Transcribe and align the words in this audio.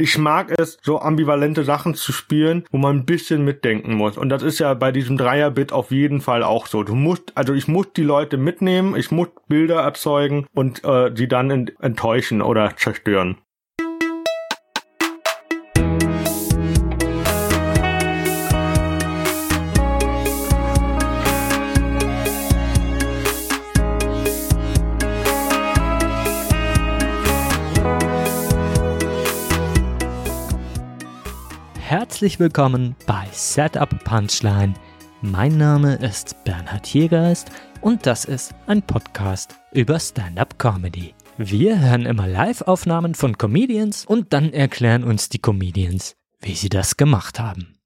Ich 0.00 0.16
mag 0.16 0.52
es, 0.56 0.78
so 0.80 1.00
ambivalente 1.00 1.64
Sachen 1.64 1.94
zu 1.94 2.12
spielen, 2.12 2.64
wo 2.70 2.78
man 2.78 2.98
ein 2.98 3.04
bisschen 3.04 3.44
mitdenken 3.44 3.94
muss. 3.94 4.16
Und 4.16 4.28
das 4.28 4.44
ist 4.44 4.60
ja 4.60 4.72
bei 4.74 4.92
diesem 4.92 5.16
Dreier-Bit 5.16 5.72
auf 5.72 5.90
jeden 5.90 6.20
Fall 6.20 6.44
auch 6.44 6.68
so. 6.68 6.84
Du 6.84 6.94
musst, 6.94 7.36
also 7.36 7.52
ich 7.52 7.66
muss 7.66 7.92
die 7.96 8.04
Leute 8.04 8.36
mitnehmen, 8.36 8.94
ich 8.94 9.10
muss 9.10 9.28
Bilder 9.48 9.80
erzeugen 9.80 10.46
und 10.54 10.84
äh, 10.84 11.10
sie 11.16 11.26
dann 11.26 11.50
enttäuschen 11.80 12.42
oder 12.42 12.76
zerstören. 12.76 13.38
Herzlich 32.18 32.40
willkommen 32.40 32.96
bei 33.06 33.28
Setup 33.30 33.90
Punchline. 34.02 34.74
Mein 35.22 35.56
Name 35.56 35.94
ist 36.04 36.34
Bernhard 36.42 36.84
Hiergeist 36.84 37.48
und 37.80 38.06
das 38.06 38.24
ist 38.24 38.56
ein 38.66 38.82
Podcast 38.82 39.54
über 39.70 40.00
Stand-up 40.00 40.58
Comedy. 40.58 41.14
Wir 41.36 41.78
hören 41.78 42.06
immer 42.06 42.26
Live-Aufnahmen 42.26 43.14
von 43.14 43.38
Comedians 43.38 44.04
und 44.04 44.32
dann 44.32 44.52
erklären 44.52 45.04
uns 45.04 45.28
die 45.28 45.38
Comedians, 45.38 46.16
wie 46.40 46.56
sie 46.56 46.68
das 46.68 46.96
gemacht 46.96 47.38
haben. 47.38 47.78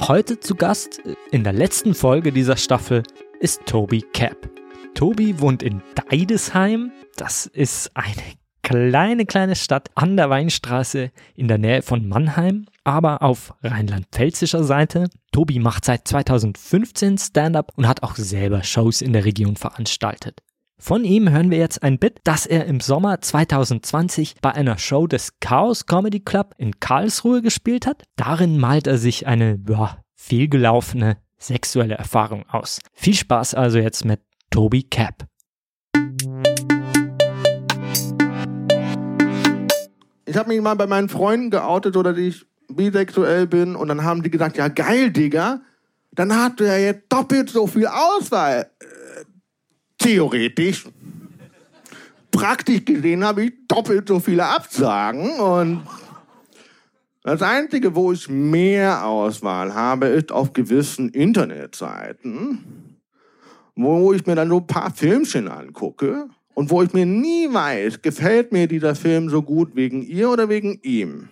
Heute 0.00 0.40
zu 0.40 0.54
Gast 0.54 1.02
in 1.30 1.44
der 1.44 1.52
letzten 1.52 1.94
Folge 1.94 2.32
dieser 2.32 2.56
Staffel 2.56 3.02
ist 3.38 3.66
Toby 3.66 4.00
Cap. 4.14 4.48
Toby 4.94 5.38
wohnt 5.40 5.62
in 5.62 5.82
Deidesheim. 5.94 6.90
Das 7.16 7.44
ist 7.44 7.90
eine 7.94 8.22
kleine, 8.66 9.26
kleine 9.26 9.54
Stadt 9.54 9.90
an 9.94 10.16
der 10.16 10.28
Weinstraße 10.28 11.12
in 11.36 11.46
der 11.46 11.56
Nähe 11.56 11.82
von 11.82 12.08
Mannheim, 12.08 12.66
aber 12.82 13.22
auf 13.22 13.54
rheinland-pfälzischer 13.62 14.64
Seite. 14.64 15.08
Tobi 15.30 15.60
macht 15.60 15.84
seit 15.84 16.08
2015 16.08 17.16
Stand-up 17.16 17.70
und 17.76 17.86
hat 17.86 18.02
auch 18.02 18.16
selber 18.16 18.64
Shows 18.64 19.02
in 19.02 19.12
der 19.12 19.24
Region 19.24 19.54
veranstaltet. 19.54 20.40
Von 20.80 21.04
ihm 21.04 21.30
hören 21.30 21.52
wir 21.52 21.58
jetzt 21.58 21.84
ein 21.84 22.00
Bit, 22.00 22.18
das 22.24 22.44
er 22.44 22.66
im 22.66 22.80
Sommer 22.80 23.20
2020 23.20 24.34
bei 24.42 24.50
einer 24.50 24.78
Show 24.78 25.06
des 25.06 25.38
Chaos 25.38 25.86
Comedy 25.86 26.18
Club 26.18 26.52
in 26.58 26.80
Karlsruhe 26.80 27.42
gespielt 27.42 27.86
hat. 27.86 28.02
Darin 28.16 28.58
malt 28.58 28.88
er 28.88 28.98
sich 28.98 29.28
eine 29.28 29.60
ja, 29.68 29.98
vielgelaufene 30.16 31.18
sexuelle 31.38 31.94
Erfahrung 31.94 32.44
aus. 32.48 32.80
Viel 32.94 33.14
Spaß 33.14 33.54
also 33.54 33.78
jetzt 33.78 34.04
mit 34.04 34.22
Toby 34.50 34.82
Cap. 34.82 35.28
Ich 40.26 40.36
habe 40.36 40.48
mich 40.48 40.60
mal 40.60 40.74
bei 40.74 40.86
meinen 40.86 41.08
Freunden 41.08 41.50
geoutet 41.50 41.96
oder 41.96 42.12
dass 42.12 42.20
ich 42.20 42.44
bisexuell 42.68 43.46
bin 43.46 43.76
und 43.76 43.88
dann 43.88 44.02
haben 44.02 44.22
die 44.22 44.30
gesagt, 44.30 44.56
ja 44.56 44.68
geil, 44.68 45.10
Digga, 45.10 45.60
dann 46.12 46.34
hast 46.34 46.58
du 46.58 46.64
ja 46.64 46.76
jetzt 46.76 47.04
doppelt 47.08 47.48
so 47.48 47.66
viel 47.66 47.86
Auswahl. 47.86 48.70
Äh, 48.80 49.24
theoretisch. 49.98 50.86
Praktisch 52.32 52.84
gesehen 52.84 53.24
habe 53.24 53.44
ich 53.44 53.52
doppelt 53.68 54.08
so 54.08 54.18
viele 54.18 54.44
Absagen 54.44 55.38
und 55.38 55.86
das 57.22 57.42
Einzige, 57.42 57.94
wo 57.94 58.12
ich 58.12 58.28
mehr 58.28 59.04
Auswahl 59.04 59.74
habe, 59.74 60.06
ist 60.06 60.30
auf 60.30 60.52
gewissen 60.52 61.08
Internetseiten, 61.08 62.98
wo 63.74 64.12
ich 64.12 64.26
mir 64.26 64.34
dann 64.34 64.48
so 64.48 64.58
ein 64.58 64.66
paar 64.66 64.92
Filmchen 64.92 65.48
angucke 65.48 66.28
und 66.56 66.70
wo 66.70 66.82
ich 66.82 66.94
mir 66.94 67.04
nie 67.04 67.52
weiß, 67.52 68.00
gefällt 68.00 68.50
mir 68.50 68.66
dieser 68.66 68.94
Film 68.94 69.28
so 69.28 69.42
gut 69.42 69.76
wegen 69.76 70.00
ihr 70.02 70.30
oder 70.30 70.48
wegen 70.48 70.80
ihm. 70.82 71.28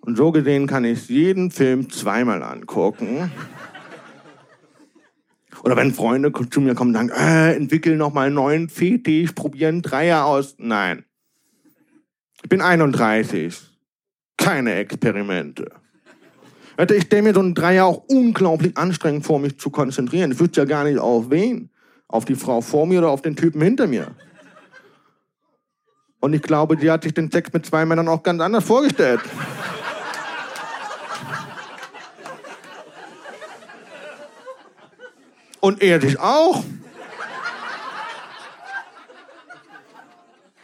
Und 0.00 0.16
so 0.16 0.30
gesehen 0.30 0.68
kann 0.68 0.84
ich 0.84 1.08
jeden 1.08 1.50
Film 1.50 1.90
zweimal 1.90 2.44
angucken. 2.44 3.32
Oder 5.64 5.76
wenn 5.76 5.92
Freunde 5.92 6.32
zu 6.50 6.60
mir 6.60 6.76
kommen 6.76 6.94
und 6.94 7.08
sagen, 7.08 7.10
äh, 7.10 7.56
entwickel 7.56 7.96
noch 7.96 8.14
mal 8.14 8.26
einen 8.26 8.36
neuen 8.36 8.68
Fetisch, 8.68 9.32
probieren 9.32 9.82
Dreier 9.82 10.24
aus. 10.24 10.54
Nein. 10.58 11.04
Ich 12.40 12.48
bin 12.48 12.60
31. 12.60 13.58
Keine 14.36 14.74
Experimente. 14.74 15.72
Ich 16.92 17.02
stelle 17.02 17.22
mir 17.22 17.34
so 17.34 17.40
einen 17.40 17.54
Dreier 17.54 17.86
auch 17.86 18.04
unglaublich 18.06 18.76
anstrengend 18.76 19.26
vor, 19.26 19.40
mich 19.40 19.58
zu 19.58 19.70
konzentrieren. 19.70 20.30
Ich 20.30 20.38
wüsste 20.38 20.60
ja 20.60 20.64
gar 20.64 20.84
nicht 20.84 21.00
auf 21.00 21.28
wen. 21.28 21.70
Auf 22.08 22.24
die 22.24 22.34
Frau 22.34 22.60
vor 22.60 22.86
mir 22.86 22.98
oder 22.98 23.10
auf 23.10 23.22
den 23.22 23.36
Typen 23.36 23.60
hinter 23.60 23.86
mir. 23.86 24.14
Und 26.20 26.32
ich 26.32 26.42
glaube, 26.42 26.76
die 26.76 26.90
hat 26.90 27.04
sich 27.04 27.14
den 27.14 27.30
Sex 27.30 27.52
mit 27.52 27.64
zwei 27.64 27.84
Männern 27.84 28.08
auch 28.08 28.22
ganz 28.22 28.40
anders 28.40 28.64
vorgestellt. 28.64 29.20
Und 35.60 35.82
er 35.82 36.00
sich 36.00 36.18
auch. 36.18 36.64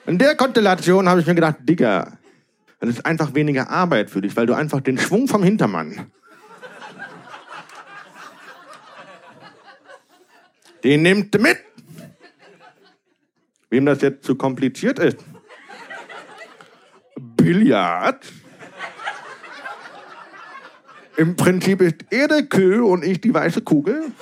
In 0.07 0.19
der 0.19 0.35
Konstellation 0.37 1.09
habe 1.09 1.21
ich 1.21 1.27
mir 1.27 1.35
gedacht, 1.35 1.57
Digga, 1.61 2.19
das 2.81 2.91
ist 2.91 3.07
einfach 3.07 3.35
weniger 3.35 3.71
Arbeit 3.71 4.11
für 4.11 4.21
dich, 4.21 4.37
weil 4.37 4.47
du 4.47 4.55
einfach 4.55 4.81
den 4.81 4.99
Schwung 4.99 5.29
vom 5.29 5.43
Hintermann 5.43 6.11
Den 10.85 11.03
nimmt 11.03 11.41
mit. 11.41 11.59
Wem 13.71 13.87
das 13.87 14.03
jetzt 14.03 14.25
zu 14.25 14.37
kompliziert 14.37 14.99
ist. 14.99 15.17
Billard. 17.19 18.31
Im 21.17 21.37
Prinzip 21.37 21.81
ist 21.81 22.05
er 22.11 22.29
der 22.29 22.43
Kühl 22.45 22.83
und 22.83 23.05
ich 23.05 23.21
die 23.21 23.33
weiße 23.33 23.63
Kugel. 23.63 24.13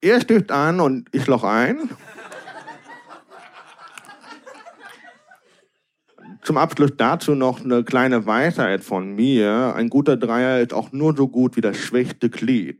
Er 0.00 0.20
stößt 0.20 0.52
an 0.52 0.80
und 0.80 1.08
ich 1.12 1.26
loch 1.26 1.42
ein. 1.42 1.90
Zum 6.42 6.58
Abschluss 6.58 6.92
dazu 6.96 7.34
noch 7.34 7.64
eine 7.64 7.82
kleine 7.82 8.24
Weisheit 8.26 8.84
von 8.84 9.16
mir. 9.16 9.74
Ein 9.74 9.90
guter 9.90 10.16
Dreier 10.16 10.60
ist 10.60 10.72
auch 10.72 10.92
nur 10.92 11.16
so 11.16 11.26
gut 11.26 11.56
wie 11.56 11.60
das 11.60 11.76
schwächste 11.76 12.30
Glied. 12.30 12.78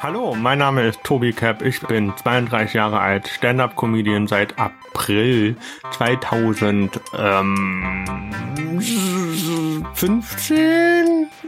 Hallo, 0.00 0.34
mein 0.34 0.58
Name 0.58 0.86
ist 0.86 1.04
Tobi 1.04 1.34
Cap. 1.34 1.60
Ich 1.60 1.80
bin 1.82 2.16
32 2.16 2.72
Jahre 2.72 3.00
alt, 3.00 3.28
Stand-up-Comedian 3.28 4.26
seit 4.26 4.58
April 4.58 5.56
2015. 5.90 6.90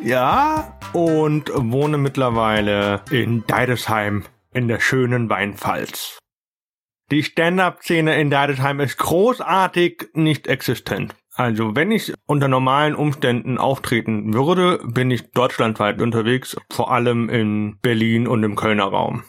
Ja, 0.02 0.76
und 0.92 1.50
wohne 1.54 1.96
mittlerweile 1.96 3.00
in 3.10 3.46
Deidesheim 3.46 4.24
in 4.52 4.68
der 4.68 4.80
schönen 4.80 5.30
Weinpfalz. 5.30 6.18
Die 7.10 7.22
Stand-up-Szene 7.22 8.20
in 8.20 8.28
Deidesheim 8.28 8.80
ist 8.80 8.98
großartig 8.98 10.10
nicht 10.12 10.46
existent. 10.46 11.14
Also 11.34 11.74
wenn 11.74 11.90
ich 11.90 12.12
unter 12.26 12.48
normalen 12.48 12.94
Umständen 12.94 13.56
auftreten 13.56 14.34
würde, 14.34 14.80
bin 14.84 15.10
ich 15.10 15.30
deutschlandweit 15.30 16.02
unterwegs, 16.02 16.56
vor 16.70 16.92
allem 16.92 17.30
in 17.30 17.78
Berlin 17.80 18.26
und 18.26 18.42
im 18.42 18.56
Kölner 18.56 18.84
Raum. 18.84 19.22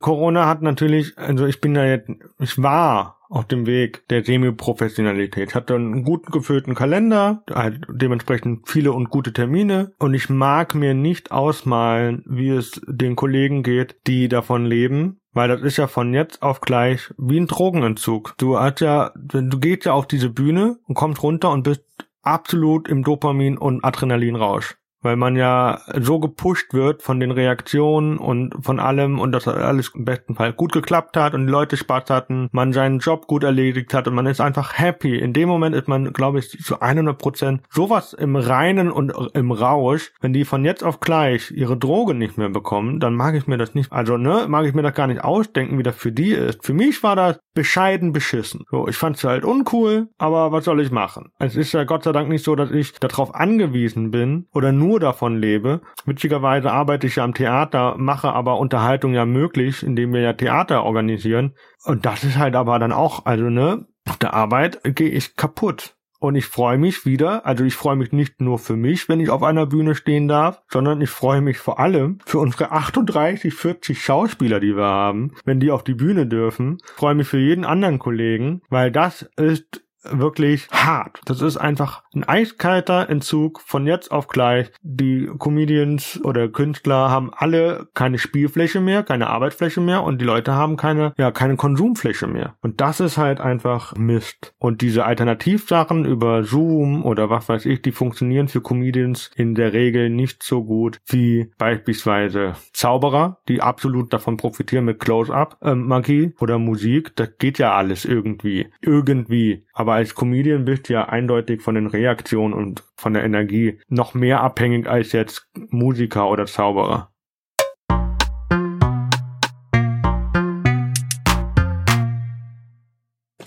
Corona 0.00 0.46
hat 0.46 0.62
natürlich, 0.62 1.16
also 1.18 1.46
ich 1.46 1.60
bin 1.60 1.74
da 1.74 1.84
jetzt, 1.84 2.10
ich 2.40 2.60
war 2.60 3.18
auf 3.28 3.46
dem 3.46 3.66
Weg 3.66 4.08
der 4.08 4.24
Semi-Professionalität. 4.24 5.50
Ich 5.50 5.54
hatte 5.54 5.74
einen 5.74 6.02
gut 6.02 6.26
gefüllten 6.32 6.74
Kalender, 6.74 7.42
halt 7.52 7.86
dementsprechend 7.90 8.68
viele 8.68 8.92
und 8.92 9.10
gute 9.10 9.32
Termine 9.32 9.92
und 9.98 10.14
ich 10.14 10.30
mag 10.30 10.74
mir 10.74 10.94
nicht 10.94 11.30
ausmalen, 11.30 12.24
wie 12.26 12.50
es 12.50 12.80
den 12.86 13.16
Kollegen 13.16 13.62
geht, 13.62 13.96
die 14.06 14.28
davon 14.28 14.64
leben, 14.64 15.20
weil 15.38 15.46
das 15.46 15.62
ist 15.62 15.76
ja 15.76 15.86
von 15.86 16.14
jetzt 16.14 16.42
auf 16.42 16.60
gleich 16.60 17.14
wie 17.16 17.38
ein 17.38 17.46
Drogenentzug. 17.46 18.34
Du 18.38 18.58
hast 18.58 18.80
ja, 18.80 19.12
du 19.14 19.60
gehst 19.60 19.84
ja 19.84 19.92
auf 19.92 20.08
diese 20.08 20.30
Bühne 20.30 20.80
und 20.88 20.96
kommst 20.96 21.22
runter 21.22 21.52
und 21.52 21.62
bist 21.62 21.84
absolut 22.22 22.88
im 22.88 23.04
Dopamin- 23.04 23.56
und 23.56 23.84
Adrenalinrausch. 23.84 24.76
Weil 25.02 25.16
man 25.16 25.36
ja 25.36 25.80
so 26.00 26.18
gepusht 26.18 26.74
wird 26.74 27.02
von 27.02 27.20
den 27.20 27.30
Reaktionen 27.30 28.18
und 28.18 28.54
von 28.60 28.80
allem 28.80 29.18
und 29.18 29.32
dass 29.32 29.46
alles 29.46 29.92
im 29.94 30.04
besten 30.04 30.34
Fall 30.34 30.52
gut 30.52 30.72
geklappt 30.72 31.16
hat 31.16 31.34
und 31.34 31.46
die 31.46 31.52
Leute 31.52 31.76
Spaß 31.76 32.10
hatten, 32.10 32.48
man 32.52 32.72
seinen 32.72 32.98
Job 32.98 33.26
gut 33.26 33.44
erledigt 33.44 33.94
hat 33.94 34.08
und 34.08 34.14
man 34.14 34.26
ist 34.26 34.40
einfach 34.40 34.78
happy. 34.78 35.18
In 35.18 35.32
dem 35.32 35.48
Moment 35.48 35.74
ist 35.74 35.88
man, 35.88 36.12
glaube 36.12 36.38
ich, 36.38 36.50
zu 36.50 36.80
100 36.80 37.18
Prozent 37.18 37.62
sowas 37.70 38.12
im 38.12 38.36
Reinen 38.36 38.90
und 38.90 39.12
im 39.34 39.52
Rausch. 39.52 40.12
Wenn 40.20 40.32
die 40.32 40.44
von 40.44 40.64
jetzt 40.64 40.84
auf 40.84 41.00
gleich 41.00 41.50
ihre 41.50 41.76
Droge 41.76 42.14
nicht 42.14 42.38
mehr 42.38 42.48
bekommen, 42.48 43.00
dann 43.00 43.14
mag 43.14 43.34
ich 43.34 43.46
mir 43.46 43.58
das 43.58 43.74
nicht, 43.74 43.92
also 43.92 44.16
ne, 44.16 44.46
mag 44.48 44.66
ich 44.66 44.74
mir 44.74 44.82
das 44.82 44.94
gar 44.94 45.06
nicht 45.06 45.22
ausdenken, 45.22 45.78
wie 45.78 45.82
das 45.82 45.96
für 45.96 46.12
die 46.12 46.30
ist. 46.30 46.64
Für 46.64 46.74
mich 46.74 47.02
war 47.02 47.16
das 47.16 47.38
bescheiden 47.54 48.12
beschissen. 48.12 48.64
So, 48.70 48.86
ich 48.86 48.96
fand's 48.96 49.24
halt 49.24 49.44
uncool, 49.44 50.08
aber 50.18 50.52
was 50.52 50.64
soll 50.64 50.80
ich 50.80 50.90
machen? 50.90 51.32
Es 51.38 51.56
ist 51.56 51.72
ja 51.72 51.84
Gott 51.84 52.04
sei 52.04 52.12
Dank 52.12 52.28
nicht 52.28 52.44
so, 52.44 52.54
dass 52.54 52.70
ich 52.70 52.92
darauf 52.92 53.34
angewiesen 53.34 54.10
bin 54.10 54.46
oder 54.52 54.70
nur 54.70 54.87
nur 54.88 55.00
davon 55.00 55.36
lebe. 55.38 55.82
Witzigerweise 56.06 56.72
arbeite 56.72 57.06
ich 57.06 57.16
ja 57.16 57.24
am 57.24 57.34
Theater, 57.34 57.96
mache 57.98 58.32
aber 58.32 58.58
Unterhaltung 58.58 59.12
ja 59.12 59.26
möglich, 59.26 59.82
indem 59.82 60.14
wir 60.14 60.22
ja 60.22 60.32
Theater 60.32 60.84
organisieren. 60.84 61.54
Und 61.84 62.06
das 62.06 62.24
ist 62.24 62.38
halt 62.38 62.54
aber 62.54 62.78
dann 62.78 62.92
auch, 62.92 63.26
also 63.26 63.50
ne, 63.50 63.86
auf 64.08 64.16
der 64.16 64.32
Arbeit 64.32 64.80
gehe 64.82 65.10
ich 65.10 65.36
kaputt. 65.36 65.94
Und 66.20 66.34
ich 66.34 66.46
freue 66.46 66.78
mich 66.78 67.06
wieder, 67.06 67.46
also 67.46 67.62
ich 67.62 67.76
freue 67.76 67.94
mich 67.94 68.10
nicht 68.10 68.40
nur 68.40 68.58
für 68.58 68.76
mich, 68.76 69.08
wenn 69.08 69.20
ich 69.20 69.30
auf 69.30 69.44
einer 69.44 69.66
Bühne 69.66 69.94
stehen 69.94 70.26
darf, 70.26 70.62
sondern 70.68 71.00
ich 71.00 71.10
freue 71.10 71.40
mich 71.40 71.58
vor 71.58 71.78
allem 71.78 72.18
für 72.26 72.40
unsere 72.40 72.72
38, 72.72 73.54
40 73.54 74.02
Schauspieler, 74.02 74.58
die 74.58 74.74
wir 74.74 74.84
haben, 74.84 75.34
wenn 75.44 75.60
die 75.60 75.70
auf 75.70 75.84
die 75.84 75.94
Bühne 75.94 76.26
dürfen. 76.26 76.78
Ich 76.84 76.92
freue 76.92 77.14
mich 77.14 77.28
für 77.28 77.38
jeden 77.38 77.64
anderen 77.64 78.00
Kollegen, 78.00 78.62
weil 78.68 78.90
das 78.90 79.30
ist 79.36 79.84
wirklich 80.10 80.68
hart. 80.70 81.20
Das 81.24 81.40
ist 81.40 81.56
einfach 81.56 82.02
ein 82.14 82.24
eiskalter 82.24 83.08
Entzug 83.08 83.60
von 83.60 83.86
jetzt 83.86 84.10
auf 84.10 84.28
gleich. 84.28 84.70
Die 84.82 85.30
Comedians 85.38 86.20
oder 86.22 86.48
Künstler 86.48 87.10
haben 87.10 87.30
alle 87.34 87.88
keine 87.94 88.18
Spielfläche 88.18 88.80
mehr, 88.80 89.02
keine 89.02 89.28
Arbeitsfläche 89.28 89.80
mehr 89.80 90.02
und 90.02 90.20
die 90.20 90.24
Leute 90.24 90.52
haben 90.52 90.76
keine, 90.76 91.12
ja, 91.16 91.30
keine 91.30 91.56
Konsumfläche 91.56 92.26
mehr. 92.26 92.56
Und 92.60 92.80
das 92.80 93.00
ist 93.00 93.18
halt 93.18 93.40
einfach 93.40 93.94
Mist. 93.96 94.54
Und 94.58 94.80
diese 94.80 95.04
Alternativsachen 95.04 96.04
über 96.04 96.44
Zoom 96.44 97.04
oder 97.04 97.30
was 97.30 97.48
weiß 97.48 97.66
ich, 97.66 97.82
die 97.82 97.92
funktionieren 97.92 98.48
für 98.48 98.60
Comedians 98.60 99.30
in 99.36 99.54
der 99.54 99.72
Regel 99.72 100.10
nicht 100.10 100.42
so 100.42 100.64
gut 100.64 100.98
wie 101.06 101.50
beispielsweise 101.58 102.54
Zauberer, 102.72 103.38
die 103.48 103.60
absolut 103.60 104.12
davon 104.12 104.36
profitieren 104.36 104.84
mit 104.84 105.00
Close-Up-Magie 105.00 106.24
ähm, 106.24 106.34
oder 106.40 106.58
Musik. 106.58 107.14
Das 107.16 107.30
geht 107.38 107.58
ja 107.58 107.74
alles 107.74 108.04
irgendwie. 108.04 108.68
Irgendwie. 108.80 109.64
Aber 109.78 109.92
als 109.92 110.16
Comedian 110.16 110.64
bist 110.64 110.88
du 110.88 110.94
ja 110.94 111.08
eindeutig 111.08 111.62
von 111.62 111.76
den 111.76 111.86
Reaktionen 111.86 112.52
und 112.52 112.82
von 112.96 113.14
der 113.14 113.22
Energie 113.22 113.78
noch 113.86 114.12
mehr 114.12 114.40
abhängig 114.40 114.88
als 114.88 115.12
jetzt 115.12 115.48
Musiker 115.54 116.28
oder 116.28 116.46
Zauberer. 116.46 117.12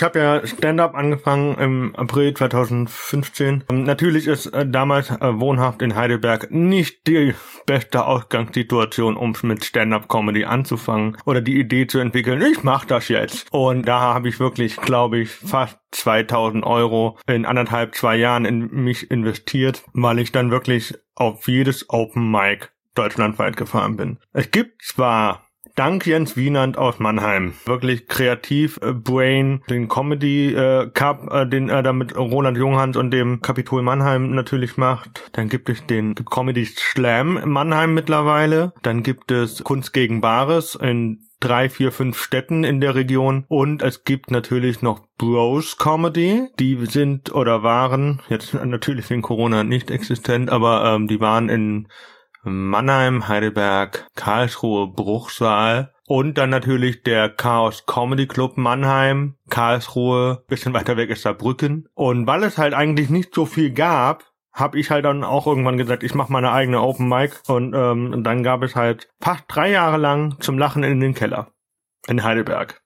Ich 0.01 0.03
habe 0.03 0.18
ja 0.18 0.48
Stand-up 0.48 0.95
angefangen 0.95 1.56
im 1.59 1.95
April 1.95 2.33
2015. 2.33 3.65
Natürlich 3.71 4.25
ist 4.25 4.48
äh, 4.48 4.65
damals 4.65 5.12
äh, 5.12 5.39
wohnhaft 5.39 5.83
in 5.83 5.94
Heidelberg 5.94 6.50
nicht 6.50 7.06
die 7.06 7.36
beste 7.68 8.07
Ausgangssituation, 8.07 9.15
um 9.15 9.36
mit 9.44 9.63
Stand-up-Comedy 9.63 10.45
anzufangen 10.45 11.18
oder 11.25 11.39
die 11.39 11.59
Idee 11.59 11.86
zu 11.86 12.00
entwickeln. 12.00 12.42
Ich 12.42 12.63
mache 12.63 12.88
das 12.88 13.09
jetzt. 13.09 13.53
Und 13.53 13.88
da 13.88 14.00
habe 14.00 14.27
ich 14.27 14.39
wirklich, 14.39 14.77
glaube 14.77 15.19
ich, 15.19 15.30
fast 15.30 15.77
2000 15.92 16.65
Euro 16.65 17.19
in 17.27 17.45
anderthalb, 17.45 17.94
zwei 17.94 18.15
Jahren 18.15 18.45
in 18.45 18.71
mich 18.71 19.12
investiert, 19.12 19.83
weil 19.94 20.18
ich 20.18 20.31
dann 20.31 20.50
wirklich 20.50 20.95
auf 21.13 21.48
jedes 21.48 21.92
Open 21.92 22.31
Mic 22.31 22.69
deutschlandweit 22.95 23.56
gefahren 23.56 23.98
bin. 23.98 24.18
Es 24.33 24.50
gibt 24.50 24.81
zwar 24.83 25.50
Dank 25.75 26.06
Jens 26.06 26.35
Wienand 26.35 26.77
aus 26.77 27.00
Mannheim. 27.00 27.53
Wirklich 27.65 28.07
kreativ, 28.07 28.79
äh, 28.81 28.94
Brain, 28.94 29.62
den 29.69 29.88
Comedy 29.88 30.53
äh, 30.53 30.89
Cup, 30.94 31.31
äh, 31.31 31.47
den 31.47 31.69
er 31.69 31.83
da 31.83 31.94
mit 31.94 32.15
Roland 32.18 32.57
Junghans 32.57 32.97
und 32.97 33.12
dem 33.12 33.41
Kapitol 33.41 33.81
Mannheim 33.81 34.31
natürlich 34.31 34.77
macht. 34.77 35.29
Dann 35.33 35.50
gibt 35.50 35.69
es 35.69 35.85
den 35.85 36.15
Comedy 36.15 36.65
Slam 36.65 37.39
Mannheim 37.45 37.94
mittlerweile. 37.94 38.73
Dann 38.81 39.03
gibt 39.03 39.31
es 39.31 39.63
Kunst 39.63 39.94
gegen 39.94 40.21
Bares 40.21 40.75
in 40.75 41.21
drei, 41.41 41.69
vier, 41.69 41.91
fünf 41.91 42.21
Städten 42.21 42.63
in 42.63 42.79
der 42.79 42.95
Region. 42.95 43.45
Und 43.47 43.81
es 43.81 44.03
gibt 44.03 44.31
natürlich 44.31 44.81
noch 44.81 45.01
Bros 45.17 45.77
Comedy. 45.77 46.47
Die 46.59 46.77
sind 46.85 47.33
oder 47.33 47.63
waren, 47.63 48.21
jetzt 48.29 48.53
natürlich 48.53 49.09
wegen 49.09 49.21
Corona 49.21 49.63
nicht 49.63 49.91
existent, 49.91 50.50
aber 50.50 50.85
ähm, 50.85 51.07
die 51.07 51.19
waren 51.19 51.50
in 51.50 51.88
Mannheim, 52.43 53.27
Heidelberg, 53.27 54.07
Karlsruhe, 54.15 54.88
Bruchsal 54.88 55.93
und 56.07 56.38
dann 56.38 56.49
natürlich 56.49 57.03
der 57.03 57.29
Chaos 57.29 57.85
Comedy 57.85 58.27
Club 58.27 58.57
Mannheim, 58.57 59.35
Karlsruhe, 59.49 60.43
bisschen 60.47 60.73
weiter 60.73 60.97
weg 60.97 61.09
ist 61.11 61.21
Saarbrücken. 61.21 61.88
Und 61.93 62.25
weil 62.25 62.43
es 62.43 62.57
halt 62.57 62.73
eigentlich 62.73 63.09
nicht 63.09 63.35
so 63.35 63.45
viel 63.45 63.71
gab, 63.71 64.23
habe 64.53 64.79
ich 64.79 64.89
halt 64.89 65.05
dann 65.05 65.23
auch 65.23 65.47
irgendwann 65.47 65.77
gesagt, 65.77 66.03
ich 66.03 66.15
mache 66.15 66.31
meine 66.31 66.51
eigene 66.51 66.81
Open 66.81 67.07
Mic 67.07 67.39
und 67.47 67.73
ähm, 67.75 68.23
dann 68.23 68.43
gab 68.43 68.63
es 68.63 68.75
halt 68.75 69.07
fast 69.21 69.43
drei 69.47 69.69
Jahre 69.69 69.97
lang 69.97 70.35
zum 70.39 70.57
Lachen 70.57 70.83
in 70.83 70.99
den 70.99 71.13
Keller 71.13 71.51
in 72.07 72.23
Heidelberg. 72.23 72.81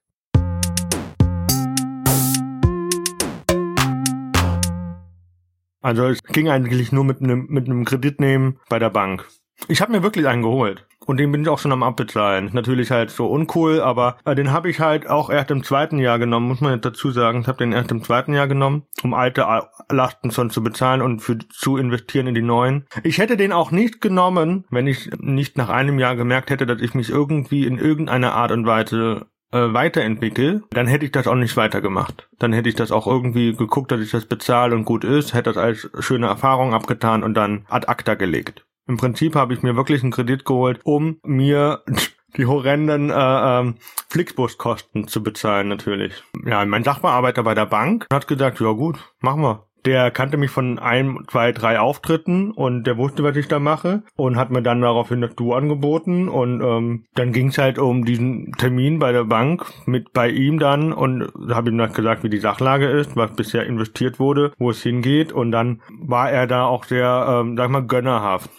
Also 5.82 6.08
es 6.08 6.24
ging 6.24 6.50
eigentlich 6.50 6.92
nur 6.92 7.04
mit 7.04 7.22
einem 7.22 7.46
mit 7.48 7.68
einem 7.68 7.86
Kredit 7.86 8.20
nehmen 8.20 8.60
bei 8.70 8.80
der 8.80 8.90
Bank. 8.90 9.28
Ich 9.68 9.82
habe 9.82 9.92
mir 9.92 10.04
wirklich 10.04 10.28
einen 10.28 10.44
geholt. 10.44 10.86
Und 11.06 11.18
den 11.18 11.32
bin 11.32 11.44
ich 11.44 11.50
auch 11.50 11.60
schon 11.60 11.72
am 11.72 11.84
Abbezahlen. 11.84 12.50
Natürlich 12.54 12.90
halt 12.92 13.12
so 13.12 13.28
uncool, 13.28 13.80
aber 13.80 14.18
äh, 14.26 14.36
den 14.36 14.52
habe 14.52 14.70
ich 14.70 14.80
halt 14.80 15.08
auch 15.08 15.30
erst 15.30 15.52
im 15.52 15.64
zweiten 15.64 16.00
Jahr 16.00 16.18
genommen, 16.18 16.48
muss 16.48 16.62
man 16.62 16.74
jetzt 16.74 16.86
dazu 16.86 17.12
sagen. 17.12 17.42
Ich 17.42 17.48
habe 17.48 17.60
den 17.60 17.74
erst 17.74 17.92
im 17.92 18.04
zweiten 18.04 18.34
Jahr 18.34 18.48
genommen, 18.48 18.84
um 19.04 19.14
alte 19.14 19.46
Lasten 19.90 20.32
schon 20.32 20.50
zu 20.50 20.64
bezahlen 20.64 21.02
und 21.02 21.20
für 21.20 21.38
zu 21.38 21.78
investieren 21.78 22.28
in 22.28 22.36
die 22.36 22.42
neuen. 22.42 22.88
Ich 23.04 23.20
hätte 23.20 23.38
den 23.38 23.52
auch 23.52 23.72
nicht 23.72 24.02
genommen, 24.02 24.66
wenn 24.72 24.88
ich 24.88 25.12
nicht 25.20 25.58
nach 25.58 25.70
einem 25.70 26.00
Jahr 26.00 26.16
gemerkt 26.16 26.50
hätte, 26.50 26.66
dass 26.66 26.82
ich 26.82 26.96
mich 26.96 27.10
irgendwie 27.10 27.68
in 27.68 27.78
irgendeiner 27.78 28.34
Art 28.34 28.52
und 28.52 28.66
Weise 28.66 29.28
äh, 29.52 29.74
weiterentwickle, 29.74 30.64
dann 30.72 30.88
hätte 30.88 31.06
ich 31.06 31.12
das 31.12 31.28
auch 31.28 31.36
nicht 31.36 31.56
weitergemacht. 31.56 32.30
Dann 32.40 32.52
hätte 32.52 32.70
ich 32.70 32.76
das 32.76 32.92
auch 32.92 33.06
irgendwie 33.06 33.56
geguckt, 33.56 33.92
dass 33.92 34.02
ich 34.02 34.12
das 34.12 34.26
bezahle 34.26 34.76
und 34.76 34.86
gut 34.86 35.04
ist, 35.04 35.34
hätte 35.34 35.54
das 35.54 35.58
als 35.58 35.90
schöne 36.00 36.28
Erfahrung 36.28 36.74
abgetan 36.74 37.24
und 37.24 37.36
dann 37.36 37.66
ad 37.70 37.88
acta 37.88 38.16
gelegt. 38.16 38.66
Im 38.88 38.98
Prinzip 38.98 39.36
habe 39.36 39.54
ich 39.54 39.64
mir 39.64 39.76
wirklich 39.76 40.04
einen 40.04 40.12
Kredit 40.12 40.46
geholt, 40.46 40.80
um 40.84 41.18
mir 41.24 41.84
die 42.38 42.46
horrenden 42.46 43.10
äh, 43.10 43.14
ähm, 43.16 43.76
Flixbus-Kosten 44.10 45.08
zu 45.08 45.24
bezahlen 45.24 45.68
natürlich. 45.68 46.24
Ja, 46.46 46.66
mein 46.66 46.84
Sachbearbeiter 46.84 47.44
bei 47.44 47.56
der 47.56 47.66
Bank 47.66 48.08
hat 48.12 48.28
gesagt, 48.28 48.60
ja 48.60 48.72
gut, 48.72 49.00
machen 49.22 49.42
wir 49.42 49.66
der 49.86 50.12
kannte 50.12 50.38
mich 50.38 50.50
von 50.50 50.80
ein, 50.80 51.20
zwei, 51.30 51.52
drei 51.52 51.80
Auftritten 51.80 52.52
und 52.52 52.86
der 52.86 52.98
wusste, 52.98 53.24
was 53.24 53.36
ich 53.36 53.48
da 53.48 53.60
mache 53.60 54.04
und 54.16 54.36
hat 54.36 54.50
mir 54.50 54.62
dann 54.62 54.82
daraufhin 54.82 55.22
das 55.22 55.36
Du 55.36 55.54
angeboten 55.54 56.28
und 56.28 56.62
ähm, 56.62 57.06
dann 57.14 57.32
ging 57.32 57.50
es 57.50 57.58
halt 57.58 57.78
um 57.78 58.04
diesen 58.04 58.52
Termin 58.54 59.00
bei 59.00 59.12
der 59.12 59.26
Bank 59.26 59.66
mit 59.86 60.12
bei 60.12 60.30
ihm 60.30 60.60
dann 60.60 60.92
und 60.92 61.32
habe 61.50 61.70
ihm 61.70 61.78
dann 61.78 61.94
gesagt, 61.94 62.24
wie 62.24 62.30
die 62.30 62.40
Sachlage 62.40 62.88
ist, 62.88 63.16
was 63.16 63.36
bisher 63.36 63.66
investiert 63.66 64.20
wurde, 64.20 64.54
wo 64.58 64.72
es 64.72 64.82
hingeht 64.82 65.32
und 65.32 65.52
dann 65.52 65.82
war 66.00 66.32
er 66.32 66.48
da 66.48 66.66
auch 66.66 66.86
sehr, 66.86 67.26
ähm, 67.30 67.56
sag 67.56 67.70
mal, 67.70 67.86
gönnerhaft. 67.86 68.50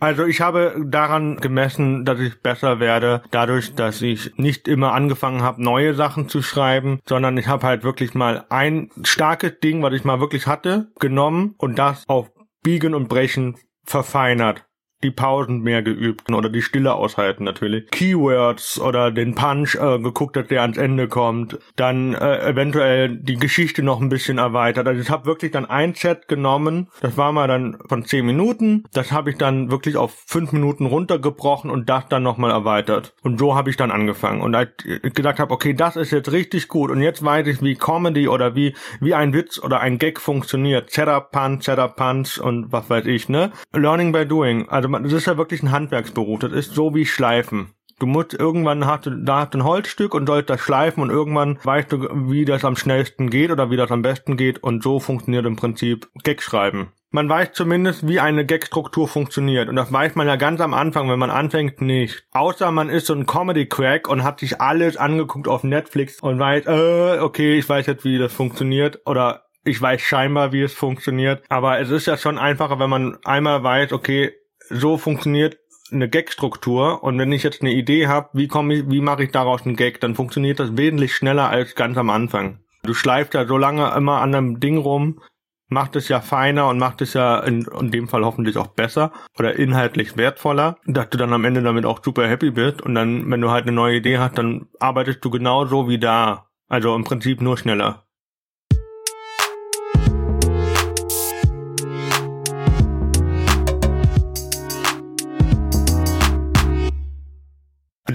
Also 0.00 0.24
ich 0.24 0.40
habe 0.40 0.84
daran 0.86 1.36
gemessen, 1.38 2.04
dass 2.04 2.20
ich 2.20 2.40
besser 2.40 2.78
werde, 2.78 3.22
dadurch, 3.30 3.74
dass 3.74 4.00
ich 4.00 4.32
nicht 4.36 4.68
immer 4.68 4.92
angefangen 4.92 5.42
habe, 5.42 5.62
neue 5.62 5.94
Sachen 5.94 6.28
zu 6.28 6.40
schreiben, 6.40 7.00
sondern 7.06 7.36
ich 7.36 7.48
habe 7.48 7.66
halt 7.66 7.82
wirklich 7.82 8.14
mal 8.14 8.44
ein 8.48 8.90
starkes 9.02 9.58
Ding, 9.60 9.82
was 9.82 9.94
ich 9.94 10.04
mal 10.04 10.20
wirklich 10.20 10.46
hatte, 10.46 10.92
genommen 11.00 11.54
und 11.58 11.78
das 11.78 12.04
auf 12.06 12.30
Biegen 12.62 12.94
und 12.94 13.08
Brechen 13.08 13.56
verfeinert 13.84 14.67
die 15.02 15.10
Pausen 15.10 15.62
mehr 15.62 15.82
geübt 15.82 16.30
oder 16.32 16.48
die 16.48 16.62
Stille 16.62 16.94
aushalten 16.94 17.44
natürlich. 17.44 17.90
Keywords 17.90 18.80
oder 18.80 19.10
den 19.10 19.34
Punch 19.34 19.76
äh, 19.76 19.98
geguckt, 19.98 20.36
dass 20.36 20.48
der 20.48 20.62
ans 20.62 20.76
Ende 20.76 21.08
kommt. 21.08 21.58
Dann 21.76 22.14
äh, 22.14 22.48
eventuell 22.48 23.16
die 23.16 23.36
Geschichte 23.36 23.82
noch 23.82 24.00
ein 24.00 24.08
bisschen 24.08 24.38
erweitert. 24.38 24.88
Also 24.88 25.00
ich 25.00 25.10
habe 25.10 25.26
wirklich 25.26 25.52
dann 25.52 25.66
ein 25.66 25.94
Set 25.94 26.28
genommen. 26.28 26.88
Das 27.00 27.16
war 27.16 27.32
mal 27.32 27.46
dann 27.46 27.78
von 27.88 28.04
zehn 28.04 28.26
Minuten. 28.26 28.84
Das 28.92 29.12
habe 29.12 29.30
ich 29.30 29.36
dann 29.36 29.70
wirklich 29.70 29.96
auf 29.96 30.14
fünf 30.26 30.52
Minuten 30.52 30.86
runtergebrochen 30.86 31.70
und 31.70 31.88
das 31.88 32.08
dann 32.08 32.22
nochmal 32.22 32.50
erweitert. 32.50 33.14
Und 33.22 33.38
so 33.38 33.54
habe 33.54 33.70
ich 33.70 33.76
dann 33.76 33.90
angefangen. 33.90 34.40
Und 34.40 34.54
als 34.54 34.70
ich 34.84 35.14
gesagt 35.14 35.38
habe, 35.38 35.52
okay, 35.52 35.74
das 35.74 35.96
ist 35.96 36.10
jetzt 36.10 36.32
richtig 36.32 36.68
gut. 36.68 36.90
Und 36.90 37.02
jetzt 37.02 37.24
weiß 37.24 37.46
ich, 37.46 37.62
wie 37.62 37.76
Comedy 37.76 38.28
oder 38.28 38.54
wie, 38.54 38.74
wie 39.00 39.14
ein 39.14 39.32
Witz 39.32 39.58
oder 39.62 39.80
ein 39.80 39.98
Gag 39.98 40.20
funktioniert. 40.20 40.90
Setup, 40.90 41.30
Punch, 41.30 41.64
Setup, 41.64 41.94
Punch 41.94 42.38
und 42.38 42.72
was 42.72 42.90
weiß 42.90 43.06
ich, 43.06 43.28
ne? 43.28 43.52
Learning 43.72 44.12
by 44.12 44.26
doing. 44.26 44.68
Also 44.68 44.87
also 44.94 45.08
das 45.08 45.22
ist 45.22 45.26
ja 45.26 45.38
wirklich 45.38 45.62
ein 45.62 45.72
Handwerksberuf. 45.72 46.40
Das 46.40 46.52
ist 46.52 46.74
so 46.74 46.94
wie 46.94 47.06
Schleifen. 47.06 47.74
Du 47.98 48.06
musst 48.06 48.32
irgendwann 48.32 48.86
hast 48.86 49.06
du 49.06 49.10
da 49.10 49.40
hast 49.40 49.54
du 49.54 49.58
ein 49.58 49.64
Holzstück 49.64 50.14
und 50.14 50.26
sollst 50.26 50.50
das 50.50 50.60
schleifen 50.60 51.02
und 51.02 51.10
irgendwann 51.10 51.58
weißt 51.64 51.90
du, 51.90 52.08
wie 52.30 52.44
das 52.44 52.64
am 52.64 52.76
schnellsten 52.76 53.28
geht 53.28 53.50
oder 53.50 53.70
wie 53.70 53.76
das 53.76 53.90
am 53.90 54.02
besten 54.02 54.36
geht 54.36 54.62
und 54.62 54.84
so 54.84 55.00
funktioniert 55.00 55.46
im 55.46 55.56
Prinzip 55.56 56.08
Gag 56.22 56.40
schreiben. 56.40 56.92
man 57.10 57.28
weiß 57.28 57.52
zumindest, 57.52 58.06
wie 58.06 58.20
eine 58.20 58.44
Gag-Struktur 58.44 59.08
funktioniert. 59.08 59.68
Und 59.68 59.76
das 59.76 59.92
weiß 59.92 60.14
man 60.14 60.28
ja 60.28 60.36
ganz 60.36 60.60
am 60.60 60.74
Anfang, 60.74 61.10
wenn 61.10 61.18
man 61.18 61.30
anfängt, 61.30 61.80
nicht. 61.80 62.24
Außer 62.32 62.70
man 62.70 62.88
ist 62.88 63.06
so 63.06 63.14
ein 63.14 63.26
Comedy-Crack 63.26 64.08
und 64.08 64.22
hat 64.22 64.40
sich 64.40 64.60
alles 64.60 64.96
angeguckt 64.96 65.48
auf 65.48 65.64
Netflix 65.64 66.20
und 66.20 66.38
weiß, 66.38 66.66
äh, 66.66 67.18
okay, 67.20 67.58
ich 67.58 67.68
weiß 67.68 67.86
jetzt, 67.86 68.04
wie 68.04 68.18
das 68.18 68.32
funktioniert. 68.32 69.00
Oder 69.06 69.46
ich 69.64 69.80
weiß 69.80 70.00
scheinbar, 70.00 70.52
wie 70.52 70.62
es 70.62 70.74
funktioniert. 70.74 71.42
Aber 71.48 71.80
es 71.80 71.90
ist 71.90 72.06
ja 72.06 72.16
schon 72.16 72.38
einfacher, 72.38 72.78
wenn 72.78 72.90
man 72.90 73.18
einmal 73.24 73.62
weiß, 73.62 73.92
okay, 73.92 74.32
so 74.70 74.96
funktioniert 74.96 75.58
eine 75.90 76.08
Gag-Struktur 76.08 77.02
und 77.02 77.18
wenn 77.18 77.32
ich 77.32 77.42
jetzt 77.42 77.62
eine 77.62 77.72
Idee 77.72 78.08
habe, 78.08 78.28
wie 78.34 78.48
komme 78.48 78.74
ich, 78.74 78.90
wie 78.90 79.00
mache 79.00 79.24
ich 79.24 79.32
daraus 79.32 79.64
einen 79.64 79.76
Gag, 79.76 80.00
dann 80.00 80.14
funktioniert 80.14 80.60
das 80.60 80.76
wesentlich 80.76 81.14
schneller 81.14 81.48
als 81.48 81.74
ganz 81.74 81.96
am 81.96 82.10
Anfang. 82.10 82.60
Du 82.82 82.94
schleifst 82.94 83.34
ja 83.34 83.46
so 83.46 83.56
lange 83.56 83.90
immer 83.96 84.20
an 84.20 84.34
einem 84.34 84.60
Ding 84.60 84.78
rum, 84.78 85.20
macht 85.68 85.96
es 85.96 86.08
ja 86.08 86.20
feiner 86.20 86.68
und 86.68 86.78
macht 86.78 87.02
es 87.02 87.14
ja 87.14 87.38
in, 87.40 87.66
in 87.80 87.90
dem 87.90 88.08
Fall 88.08 88.24
hoffentlich 88.24 88.56
auch 88.56 88.68
besser 88.68 89.12
oder 89.38 89.58
inhaltlich 89.58 90.16
wertvoller, 90.16 90.78
dass 90.86 91.10
du 91.10 91.18
dann 91.18 91.32
am 91.32 91.44
Ende 91.44 91.62
damit 91.62 91.84
auch 91.84 92.02
super 92.02 92.26
happy 92.28 92.50
bist 92.50 92.82
und 92.82 92.94
dann, 92.94 93.30
wenn 93.30 93.40
du 93.40 93.50
halt 93.50 93.64
eine 93.64 93.72
neue 93.72 93.96
Idee 93.96 94.18
hast, 94.18 94.38
dann 94.38 94.66
arbeitest 94.78 95.24
du 95.24 95.30
genauso 95.30 95.88
wie 95.88 95.98
da. 95.98 96.46
Also 96.70 96.94
im 96.94 97.04
Prinzip 97.04 97.40
nur 97.40 97.56
schneller. 97.56 98.07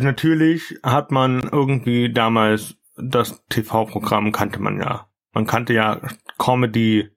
Natürlich 0.04 0.78
hat 0.84 1.12
man 1.12 1.42
irgendwie 1.52 2.12
damals 2.12 2.76
das 2.96 3.44
TV-Programm 3.50 4.32
kannte 4.32 4.62
man 4.62 4.80
ja. 4.80 5.08
Man 5.34 5.48
kannte 5.48 5.74
ja 5.74 6.00
Comedy 6.38 7.10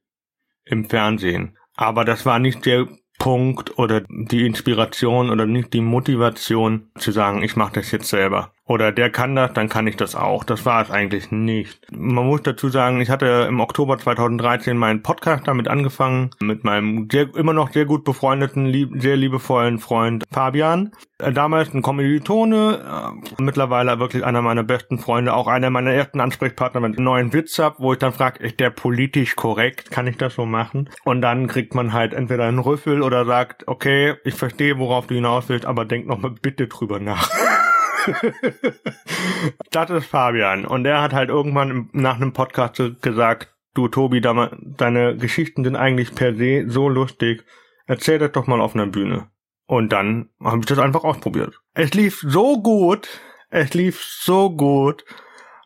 im 0.65 0.89
Fernsehen. 0.89 1.59
Aber 1.75 2.05
das 2.05 2.25
war 2.25 2.39
nicht 2.39 2.65
der 2.65 2.89
Punkt 3.19 3.79
oder 3.79 4.03
die 4.09 4.47
Inspiration 4.47 5.31
oder 5.31 5.47
nicht 5.47 5.73
die 5.73 5.81
Motivation 5.81 6.91
zu 6.99 7.13
sagen, 7.13 7.43
ich 7.43 7.57
mache 7.57 7.75
das 7.75 7.91
jetzt 7.91 8.09
selber 8.09 8.53
oder 8.67 8.91
der 8.91 9.11
kann 9.11 9.37
das, 9.37 9.53
dann 9.53 9.69
kann 9.69 9.87
ich 9.87 9.97
das 9.97 10.17
auch. 10.17 10.43
Das 10.43 10.67
war 10.67 10.83
es 10.83 10.91
eigentlich 10.91 11.31
nicht. 11.31 11.81
Man 11.93 12.27
muss 12.27 12.43
dazu 12.43 12.69
sagen, 12.69 13.01
ich 13.01 13.11
hatte 13.11 13.47
im 13.49 13.61
Oktober 13.61 13.97
2013 13.97 14.77
meinen 14.77 15.03
Podcast 15.03 15.47
damit 15.47 15.69
angefangen, 15.69 16.31
mit 16.41 16.65
meinem 16.65 17.09
sehr, 17.11 17.35
immer 17.37 17.53
noch 17.53 17.73
sehr 17.73 17.85
gut 17.85 18.05
befreundeten, 18.05 18.67
lieb, 18.67 18.91
sehr 19.01 19.17
liebevollen 19.17 19.79
Freund 19.79 20.25
Fabian. 20.33 20.93
Äh, 21.19 21.33
damals 21.33 21.73
ein 21.73 21.83
Kommilitone, 21.83 23.15
äh, 23.39 23.43
mittlerweile 23.43 24.01
wirklich 24.01 24.25
einer 24.25 24.43
meiner 24.43 24.65
besten 24.65 24.99
Freunde, 24.99 25.35
auch 25.35 25.47
einer 25.47 25.71
meiner 25.71 25.93
ersten 25.93 26.21
Ansprechpartner 26.21 26.81
mit 26.81 26.97
einem 26.97 27.05
neuen 27.05 27.33
Witz 27.33 27.61
ab, 27.61 27.77
wo 27.79 27.93
ich 27.93 28.01
dann 28.01 28.13
frage, 28.13 28.43
ist 28.43 28.59
der 28.59 28.71
politisch 28.71 29.37
korrekt? 29.37 29.93
Kann 29.93 30.09
ich 30.09 30.19
das 30.19 30.35
so 30.35 30.45
machen? 30.45 30.91
Und 31.05 31.23
dann 31.23 31.47
kriegt 31.47 31.75
man 31.77 31.93
halt 31.93 32.15
entweder 32.15 32.45
einen 32.45 32.59
Rüffel 32.59 33.03
oder 33.03 33.25
sagt, 33.25 33.69
okay, 33.69 34.15
ich 34.25 34.35
verstehe, 34.35 34.79
worauf 34.79 35.07
du 35.07 35.15
hinaus 35.15 35.49
willst, 35.49 35.67
aber 35.67 35.85
denk 35.85 36.07
noch 36.07 36.19
mal 36.19 36.33
bitte 36.43 36.67
drüber 36.67 36.99
nach. 36.99 37.31
das 39.71 39.91
ist 39.91 40.07
Fabian. 40.07 40.65
Und 40.65 40.85
der 40.85 41.03
hat 41.03 41.13
halt 41.13 41.31
irgendwann 41.31 41.89
nach 41.93 42.17
einem 42.17 42.33
Podcast 42.33 42.81
gesagt, 43.03 43.55
du 43.75 43.89
Tobi, 43.89 44.21
deine 44.21 45.17
Geschichten 45.17 45.65
sind 45.65 45.77
eigentlich 45.77 46.15
per 46.15 46.35
se 46.35 46.65
so 46.69 46.89
lustig. 46.89 47.45
Erzähl 47.87 48.19
das 48.19 48.33
doch 48.33 48.47
mal 48.47 48.61
auf 48.61 48.75
einer 48.75 48.87
Bühne. 48.87 49.29
Und 49.67 49.93
dann 49.93 50.31
habe 50.43 50.61
ich 50.61 50.67
das 50.67 50.79
einfach 50.79 51.05
ausprobiert. 51.05 51.61
Es 51.75 51.93
lief 51.95 52.21
so 52.21 52.63
gut, 52.63 53.09
es 53.51 53.75
lief 53.75 54.03
so 54.03 54.51
gut, 54.51 55.05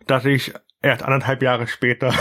dass 0.06 0.24
ich 0.24 0.52
erst 0.82 1.02
anderthalb 1.02 1.42
Jahre 1.42 1.66
später 1.66 2.08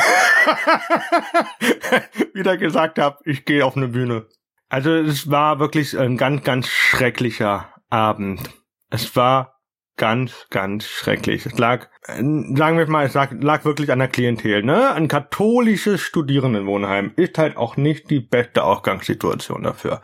wieder 2.34 2.58
gesagt 2.58 3.00
habe, 3.00 3.20
ich 3.26 3.46
gehe 3.46 3.66
auf 3.66 3.78
eine 3.78 3.88
Bühne. 3.88 4.28
Also 4.68 4.92
es 4.92 5.32
war 5.32 5.60
wirklich 5.60 5.98
ein 5.98 6.18
ganz, 6.18 6.44
ganz 6.44 6.68
schrecklicher 6.68 7.74
Abend. 7.90 8.42
Es 8.90 9.16
war 9.16 9.59
ganz, 10.00 10.48
ganz 10.50 10.88
schrecklich. 10.88 11.46
Es 11.46 11.60
lag, 11.60 11.88
sagen 12.08 12.78
wir 12.78 12.90
mal, 12.90 13.06
es 13.06 13.14
lag, 13.14 13.32
lag 13.40 13.66
wirklich 13.66 13.92
an 13.92 14.00
der 14.00 14.08
Klientel. 14.08 14.64
Ne? 14.64 14.92
Ein 14.92 15.08
katholisches 15.08 16.02
Studierendenwohnheim 16.02 17.14
ist 17.16 17.38
halt 17.38 17.58
auch 17.58 17.78
nicht 17.78 18.10
die 18.10 18.22
beste 18.22 18.64
Ausgangssituation 18.64 19.62
dafür. 19.62 20.02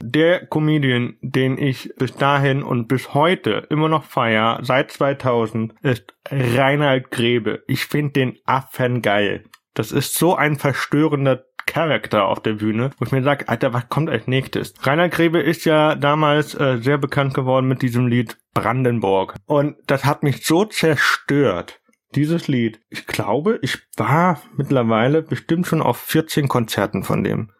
Der 0.00 0.46
Comedian, 0.46 1.16
den 1.22 1.58
ich 1.58 1.92
bis 1.96 2.14
dahin 2.14 2.62
und 2.62 2.86
bis 2.86 3.14
heute 3.14 3.66
immer 3.70 3.88
noch 3.88 4.04
feier, 4.04 4.60
seit 4.62 4.92
2000, 4.92 5.74
ist 5.82 6.14
Reinhard 6.30 7.10
Grebe. 7.10 7.64
Ich 7.66 7.86
finde 7.86 8.12
den 8.12 8.38
Affen 8.44 9.02
geil. 9.02 9.44
Das 9.74 9.92
ist 9.92 10.14
so 10.14 10.34
ein 10.36 10.56
verstörender 10.56 11.47
Charakter 11.68 12.26
auf 12.26 12.40
der 12.40 12.54
Bühne, 12.54 12.90
wo 12.98 13.04
ich 13.04 13.12
mir 13.12 13.22
sage, 13.22 13.48
Alter, 13.48 13.72
was 13.72 13.88
kommt 13.88 14.10
als 14.10 14.26
nächstes? 14.26 14.74
Rainer 14.82 15.08
Grebe 15.08 15.38
ist 15.38 15.64
ja 15.64 15.94
damals 15.94 16.54
äh, 16.54 16.78
sehr 16.78 16.98
bekannt 16.98 17.34
geworden 17.34 17.68
mit 17.68 17.82
diesem 17.82 18.08
Lied 18.08 18.36
Brandenburg. 18.54 19.34
Und 19.46 19.76
das 19.86 20.04
hat 20.04 20.22
mich 20.22 20.44
so 20.44 20.64
zerstört. 20.64 21.80
Dieses 22.14 22.48
Lied. 22.48 22.80
Ich 22.88 23.06
glaube, 23.06 23.58
ich 23.60 23.78
war 23.98 24.40
mittlerweile 24.56 25.22
bestimmt 25.22 25.66
schon 25.66 25.82
auf 25.82 25.98
14 25.98 26.48
Konzerten 26.48 27.04
von 27.04 27.22
dem. 27.22 27.52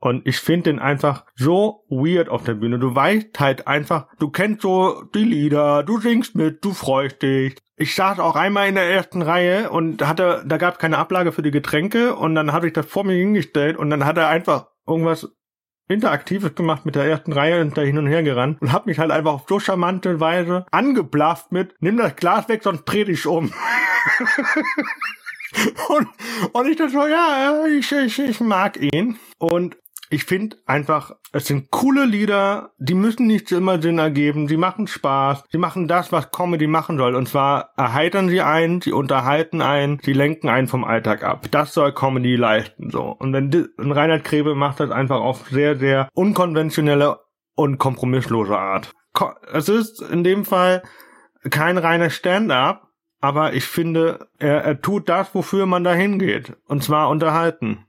Und 0.00 0.26
ich 0.26 0.38
finde 0.38 0.70
den 0.70 0.78
einfach 0.78 1.26
so 1.34 1.84
weird 1.90 2.30
auf 2.30 2.42
der 2.42 2.54
Bühne. 2.54 2.78
Du 2.78 2.94
weißt 2.94 3.38
halt 3.38 3.66
einfach, 3.66 4.06
du 4.18 4.30
kennst 4.30 4.62
so 4.62 5.02
die 5.14 5.24
Lieder, 5.24 5.82
du 5.82 6.00
singst 6.00 6.34
mit, 6.34 6.64
du 6.64 6.72
freust 6.72 7.22
dich. 7.22 7.56
Ich 7.76 7.94
saß 7.94 8.18
auch 8.18 8.34
einmal 8.34 8.68
in 8.68 8.76
der 8.76 8.90
ersten 8.90 9.20
Reihe 9.20 9.70
und 9.70 10.06
hatte, 10.06 10.42
da 10.46 10.56
gab 10.56 10.74
es 10.74 10.80
keine 10.80 10.98
Ablage 10.98 11.32
für 11.32 11.42
die 11.42 11.50
Getränke 11.50 12.16
und 12.16 12.34
dann 12.34 12.52
habe 12.52 12.66
ich 12.66 12.72
das 12.72 12.86
vor 12.86 13.04
mir 13.04 13.14
hingestellt 13.14 13.76
und 13.76 13.90
dann 13.90 14.06
hat 14.06 14.16
er 14.16 14.28
einfach 14.28 14.68
irgendwas 14.86 15.28
Interaktives 15.88 16.54
gemacht 16.54 16.86
mit 16.86 16.94
der 16.94 17.04
ersten 17.04 17.32
Reihe 17.32 17.60
und 17.60 17.76
da 17.76 17.82
hin 17.82 17.98
und 17.98 18.06
her 18.06 18.22
gerannt 18.22 18.62
und 18.62 18.72
hab 18.72 18.86
mich 18.86 18.98
halt 18.98 19.10
einfach 19.10 19.32
auf 19.32 19.44
so 19.48 19.58
charmante 19.58 20.20
Weise 20.20 20.64
angeblafft 20.70 21.52
mit, 21.52 21.74
nimm 21.80 21.96
das 21.96 22.16
Glas 22.16 22.48
weg, 22.48 22.62
sonst 22.62 22.84
dreh 22.84 23.04
dich 23.04 23.26
um. 23.26 23.52
und, 25.88 26.08
und 26.52 26.68
ich 26.68 26.76
dachte 26.76 26.92
so, 26.92 27.06
ja, 27.06 27.66
ich, 27.66 27.90
ich, 27.92 28.18
ich 28.18 28.40
mag 28.40 28.80
ihn. 28.80 29.18
Und 29.38 29.76
ich 30.12 30.24
finde 30.24 30.56
einfach, 30.66 31.12
es 31.32 31.46
sind 31.46 31.70
coole 31.70 32.04
Lieder, 32.04 32.72
die 32.78 32.94
müssen 32.94 33.28
nicht 33.28 33.52
immer 33.52 33.80
Sinn 33.80 33.98
ergeben, 33.98 34.48
sie 34.48 34.56
machen 34.56 34.88
Spaß, 34.88 35.44
sie 35.50 35.58
machen 35.58 35.86
das, 35.86 36.10
was 36.10 36.32
Comedy 36.32 36.66
machen 36.66 36.98
soll. 36.98 37.14
Und 37.14 37.28
zwar 37.28 37.70
erheitern 37.76 38.28
sie 38.28 38.40
einen, 38.40 38.80
sie 38.80 38.92
unterhalten 38.92 39.62
einen, 39.62 40.00
sie 40.02 40.12
lenken 40.12 40.48
einen 40.48 40.66
vom 40.66 40.82
Alltag 40.82 41.22
ab. 41.22 41.46
Das 41.52 41.72
soll 41.72 41.92
Comedy 41.92 42.34
leisten, 42.34 42.90
so. 42.90 43.04
Und 43.04 43.32
wenn 43.32 43.68
und 43.76 43.92
Reinhard 43.92 44.24
Krebe 44.24 44.56
macht 44.56 44.80
das 44.80 44.90
einfach 44.90 45.20
auf 45.20 45.48
sehr, 45.48 45.78
sehr 45.78 46.08
unkonventionelle 46.12 47.20
und 47.54 47.78
kompromisslose 47.78 48.58
Art. 48.58 48.92
Es 49.52 49.68
ist 49.68 50.02
in 50.02 50.24
dem 50.24 50.44
Fall 50.44 50.82
kein 51.50 51.78
reiner 51.78 52.10
Stand-up, 52.10 52.88
aber 53.20 53.52
ich 53.52 53.64
finde, 53.64 54.28
er, 54.38 54.64
er 54.64 54.80
tut 54.80 55.08
das, 55.08 55.34
wofür 55.36 55.66
man 55.66 55.84
da 55.84 55.94
hingeht. 55.94 56.56
Und 56.66 56.82
zwar 56.82 57.10
unterhalten. 57.10 57.86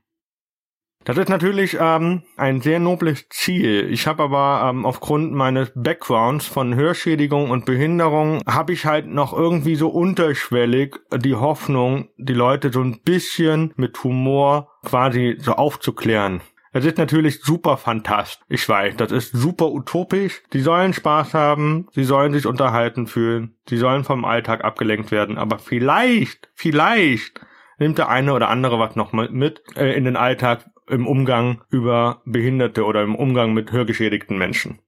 Das 1.04 1.18
ist 1.18 1.28
natürlich 1.28 1.76
ähm, 1.80 2.22
ein 2.36 2.60
sehr 2.60 2.78
nobles 2.78 3.28
Ziel. 3.28 3.88
Ich 3.90 4.06
habe 4.06 4.22
aber 4.22 4.68
ähm, 4.70 4.86
aufgrund 4.86 5.32
meines 5.32 5.72
Backgrounds 5.74 6.46
von 6.46 6.76
Hörschädigung 6.76 7.50
und 7.50 7.64
Behinderung 7.64 8.40
habe 8.46 8.72
ich 8.72 8.86
halt 8.86 9.08
noch 9.08 9.32
irgendwie 9.32 9.74
so 9.74 9.88
unterschwellig 9.88 10.96
die 11.16 11.34
Hoffnung, 11.34 12.08
die 12.18 12.34
Leute 12.34 12.72
so 12.72 12.82
ein 12.82 13.00
bisschen 13.02 13.72
mit 13.76 14.02
Humor 14.04 14.68
quasi 14.84 15.36
so 15.40 15.52
aufzuklären. 15.52 16.40
Es 16.74 16.86
ist 16.86 16.96
natürlich 16.96 17.42
super 17.42 17.76
fantastisch. 17.76 18.46
Ich 18.48 18.66
weiß, 18.66 18.96
das 18.96 19.12
ist 19.12 19.32
super 19.32 19.70
utopisch. 19.72 20.42
Die 20.52 20.60
sollen 20.60 20.94
Spaß 20.94 21.34
haben, 21.34 21.88
sie 21.92 22.04
sollen 22.04 22.32
sich 22.32 22.46
unterhalten 22.46 23.06
fühlen, 23.06 23.56
sie 23.68 23.76
sollen 23.76 24.04
vom 24.04 24.24
Alltag 24.24 24.64
abgelenkt 24.64 25.10
werden. 25.10 25.36
Aber 25.36 25.58
vielleicht, 25.58 26.48
vielleicht 26.54 27.40
nimmt 27.78 27.98
der 27.98 28.08
eine 28.08 28.32
oder 28.32 28.48
andere 28.48 28.78
was 28.78 28.96
noch 28.96 29.12
mit 29.12 29.62
äh, 29.76 29.92
in 29.92 30.04
den 30.04 30.16
Alltag, 30.16 30.64
im 30.88 31.06
Umgang 31.06 31.62
über 31.70 32.22
Behinderte 32.24 32.84
oder 32.84 33.02
im 33.02 33.14
Umgang 33.14 33.54
mit 33.54 33.72
hörgeschädigten 33.72 34.38
Menschen. 34.38 34.78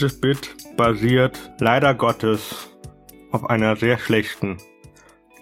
Dieses 0.00 0.18
Bit 0.18 0.56
basiert 0.78 1.52
leider 1.58 1.92
Gottes 1.92 2.70
auf 3.32 3.44
einer 3.44 3.76
sehr 3.76 3.98
schlechten 3.98 4.56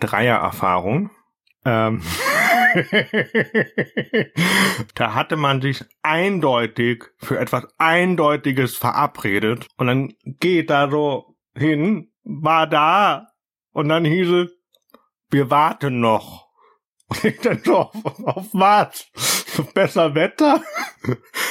Dreiererfahrung. 0.00 1.12
Ähm 1.64 2.02
da 4.96 5.14
hatte 5.14 5.36
man 5.36 5.60
sich 5.60 5.84
eindeutig 6.02 7.04
für 7.18 7.38
etwas 7.38 7.68
Eindeutiges 7.78 8.76
verabredet 8.76 9.68
und 9.76 9.86
dann 9.86 10.14
geht 10.24 10.70
da 10.70 10.90
so 10.90 11.36
hin, 11.54 12.10
war 12.24 12.66
da. 12.66 13.28
Und 13.70 13.88
dann 13.88 14.04
hieß 14.04 14.28
es, 14.28 14.50
wir 15.30 15.52
warten 15.52 16.00
noch. 16.00 16.48
Und 17.06 17.24
ich 17.24 17.38
dann 17.38 17.62
so, 17.64 17.76
auf, 17.76 18.24
auf 18.24 18.48
was? 18.54 19.06
Besser 19.74 20.16
Wetter? 20.16 20.64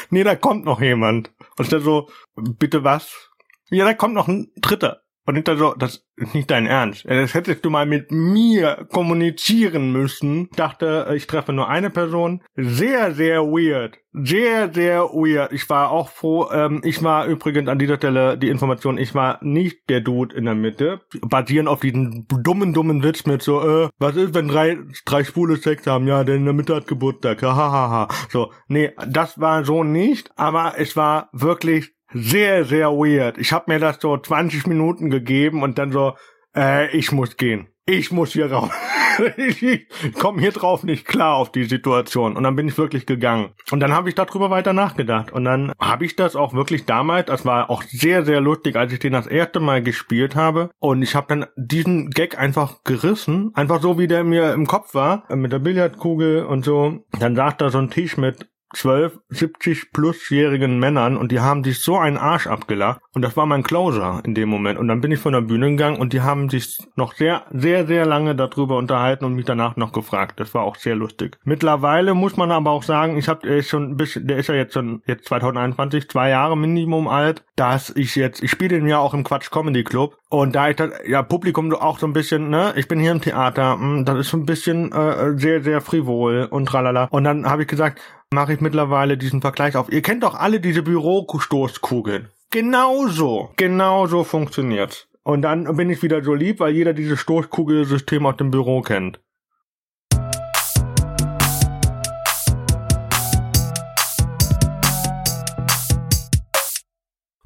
nee, 0.10 0.26
da 0.26 0.36
kommt 0.36 0.66
noch 0.66 0.82
jemand. 0.82 1.32
Und 1.58 1.72
dann 1.72 1.82
so, 1.82 2.10
bitte 2.36 2.84
was? 2.84 3.30
Ja, 3.70 3.86
da 3.86 3.94
kommt 3.94 4.14
noch 4.14 4.28
ein 4.28 4.52
Dritter. 4.58 5.02
Und 5.28 5.36
ich 5.36 5.44
dann 5.44 5.58
so, 5.58 5.74
das 5.78 6.06
ist 6.16 6.34
nicht 6.34 6.50
dein 6.50 6.66
Ernst. 6.66 7.04
Das 7.06 7.34
hättest 7.34 7.66
du 7.66 7.70
mal 7.70 7.86
mit 7.86 8.12
mir 8.14 8.88
kommunizieren 8.94 9.92
müssen. 9.92 10.48
Ich 10.50 10.56
dachte, 10.56 11.12
ich 11.14 11.28
treffe 11.28 11.52
nur 11.52 11.68
eine 11.68 11.90
Person. 11.90 12.42
Sehr, 12.56 13.14
sehr 13.14 13.42
weird. 13.42 14.00
Sehr, 14.14 14.74
sehr 14.74 15.02
weird. 15.02 15.52
Ich 15.52 15.70
war 15.70 15.92
auch 15.92 16.10
froh. 16.10 16.50
Ähm, 16.50 16.82
ich 16.86 17.04
war 17.04 17.26
übrigens 17.26 17.68
an 17.68 17.78
dieser 17.78 17.98
Stelle 17.98 18.38
die 18.38 18.48
Information, 18.48 18.98
ich 18.98 19.14
war 19.16 19.38
nicht 19.42 19.90
der 19.90 20.00
Dude 20.00 20.34
in 20.34 20.46
der 20.46 20.56
Mitte. 20.56 21.02
Basierend 21.20 21.68
auf 21.68 21.82
diesen 21.82 22.26
dummen, 22.30 22.74
dummen 22.74 23.04
Witz 23.04 23.26
mit 23.26 23.42
so, 23.44 23.62
äh, 23.62 23.90
was 24.00 24.16
ist, 24.16 24.34
wenn 24.34 24.48
drei, 24.48 24.78
drei 25.04 25.26
Schwule 25.26 25.58
Sex 25.58 25.86
haben? 25.88 26.08
Ja, 26.08 26.24
der 26.24 26.36
in 26.36 26.46
der 26.46 26.54
Mitte 26.54 26.74
hat 26.74 26.88
Geburtstag. 26.88 27.44
Hahaha. 27.44 28.08
So, 28.30 28.54
nee, 28.70 28.92
das 29.06 29.42
war 29.42 29.66
so 29.66 29.84
nicht. 29.84 30.32
Aber 30.38 30.76
es 30.78 30.96
war 30.96 31.28
wirklich 31.34 31.97
sehr, 32.22 32.66
sehr 32.66 32.90
weird. 32.92 33.38
Ich 33.38 33.52
habe 33.52 33.72
mir 33.72 33.80
das 33.80 33.98
so 34.00 34.18
20 34.18 34.68
Minuten 34.68 35.10
gegeben 35.10 35.64
und 35.64 35.78
dann 35.78 35.92
so, 35.92 36.14
äh, 36.56 36.96
ich 36.96 37.12
muss 37.12 37.38
gehen. 37.38 37.68
Ich 37.86 38.12
muss 38.12 38.34
hier 38.34 38.52
raus. 38.52 38.70
ich 39.38 39.88
komme 40.20 40.42
hier 40.42 40.52
drauf 40.52 40.84
nicht 40.84 41.06
klar 41.06 41.36
auf 41.36 41.52
die 41.52 41.64
Situation. 41.64 42.36
Und 42.36 42.44
dann 42.44 42.56
bin 42.56 42.68
ich 42.68 42.78
wirklich 42.78 43.06
gegangen. 43.06 43.54
Und 43.72 43.80
dann 43.80 43.94
habe 43.94 44.10
ich 44.10 44.16
darüber 44.16 44.50
weiter 44.50 44.74
nachgedacht. 44.74 45.32
Und 45.32 45.46
dann 45.46 45.72
habe 45.80 46.06
ich 46.06 46.18
das 46.18 46.36
auch 46.36 46.54
wirklich 46.54 46.86
damals, 46.86 47.28
das 47.28 47.46
war 47.46 47.70
auch 47.70 47.84
sehr, 47.84 48.26
sehr 48.26 48.42
lustig, 48.42 48.76
als 48.76 48.92
ich 48.92 49.00
den 49.00 49.14
das 49.14 49.26
erste 49.26 49.62
Mal 49.62 49.82
gespielt 49.82 50.36
habe. 50.36 50.70
Und 50.80 51.02
ich 51.02 51.16
habe 51.16 51.28
dann 51.30 51.46
diesen 51.56 52.10
Gag 52.10 52.38
einfach 52.38 52.84
gerissen. 52.84 53.52
Einfach 53.54 53.82
so, 53.82 53.98
wie 53.98 54.08
der 54.08 54.26
mir 54.26 54.54
im 54.54 54.68
Kopf 54.68 54.94
war. 54.94 55.24
Mit 55.34 55.54
der 55.54 55.60
Billardkugel 55.60 56.46
und 56.46 56.66
so. 56.66 57.06
Dann 57.20 57.36
saß 57.36 57.56
da 57.58 57.70
so 57.70 57.78
ein 57.78 57.90
Tisch 57.90 58.18
mit 58.18 58.50
12, 58.74 59.20
70 59.30 59.92
plusjährigen 59.92 60.80
Männern 60.80 61.18
und 61.18 61.32
die 61.32 61.40
haben 61.40 61.64
sich 61.64 61.80
so 61.82 61.98
einen 61.98 62.18
Arsch 62.18 62.48
abgelacht 62.48 63.02
und 63.14 63.22
das 63.22 63.38
war 63.38 63.46
mein 63.46 63.64
Closer 63.64 64.22
in 64.26 64.36
dem 64.36 64.50
Moment 64.50 64.78
und 64.78 64.88
dann 64.88 65.02
bin 65.02 65.12
ich 65.12 65.20
von 65.20 65.34
der 65.34 65.42
Bühne 65.42 65.70
gegangen 65.70 65.98
und 65.98 66.14
die 66.14 66.22
haben 66.22 66.50
sich 66.50 66.78
noch 66.96 67.14
sehr, 67.14 67.46
sehr, 67.52 67.88
sehr 67.88 68.06
lange 68.06 68.36
darüber 68.36 68.78
unterhalten 68.78 69.26
und 69.26 69.36
mich 69.36 69.46
danach 69.46 69.76
noch 69.78 69.94
gefragt. 69.94 70.40
Das 70.40 70.54
war 70.54 70.64
auch 70.64 70.76
sehr 70.76 70.96
lustig. 70.96 71.38
Mittlerweile 71.44 72.14
muss 72.14 72.38
man 72.38 72.52
aber 72.52 72.72
auch 72.72 72.84
sagen, 72.84 73.18
ich 73.18 73.28
habe 73.28 73.64
schon 73.64 73.92
ein 73.92 73.98
bisschen, 73.98 74.28
der 74.28 74.38
ist 74.38 74.48
ja 74.48 74.56
jetzt 74.56 74.74
schon 74.74 75.02
jetzt 75.06 75.26
2021, 75.26 76.10
zwei 76.10 76.30
Jahre 76.30 76.58
Minimum 76.58 77.08
alt, 77.08 77.44
dass 77.56 77.90
ich 77.96 78.16
jetzt, 78.16 78.44
ich 78.44 78.52
spiele 78.52 78.80
den 78.80 78.88
ja 78.88 79.00
auch 79.00 79.14
im 79.14 79.24
Quatsch 79.24 79.50
Comedy 79.50 79.84
Club 79.84 80.18
und 80.30 80.56
da 80.56 80.70
ich 80.70 80.76
das, 80.76 80.92
ja, 81.08 81.24
Publikum 81.24 81.74
auch 81.74 82.00
so 82.00 82.06
ein 82.06 82.14
bisschen, 82.14 82.50
ne, 82.50 82.74
ich 82.76 82.88
bin 82.88 83.00
hier 83.00 83.12
im 83.12 83.22
Theater, 83.22 83.78
mh, 83.78 84.04
das 84.04 84.20
ist 84.20 84.30
so 84.30 84.38
ein 84.38 84.46
bisschen 84.46 84.92
äh, 84.92 85.38
sehr, 85.38 85.64
sehr 85.64 85.82
frivol 85.82 86.48
und 86.50 86.66
tralala. 86.66 87.06
Und 87.06 87.24
dann 87.24 87.50
habe 87.50 87.62
ich 87.62 87.68
gesagt, 87.68 88.02
mache 88.34 88.54
ich 88.54 88.62
mittlerweile 88.62 89.18
diesen 89.18 89.42
Vergleich 89.42 89.76
auf. 89.76 89.92
Ihr 89.92 90.02
kennt 90.02 90.24
doch 90.24 90.36
alle 90.36 90.60
diese 90.60 90.84
Bürostoßkugeln. 90.84 92.30
Genauso, 92.50 93.52
genauso 93.56 94.24
funktioniert's. 94.24 95.08
Und 95.24 95.42
dann 95.42 95.76
bin 95.76 95.90
ich 95.90 96.02
wieder 96.04 96.24
so 96.24 96.34
lieb, 96.34 96.60
weil 96.60 96.74
jeder 96.74 96.94
dieses 96.94 97.20
Stoßkugelsystem 97.20 98.26
aus 98.26 98.38
dem 98.38 98.52
Büro 98.52 98.82
kennt. 98.82 99.20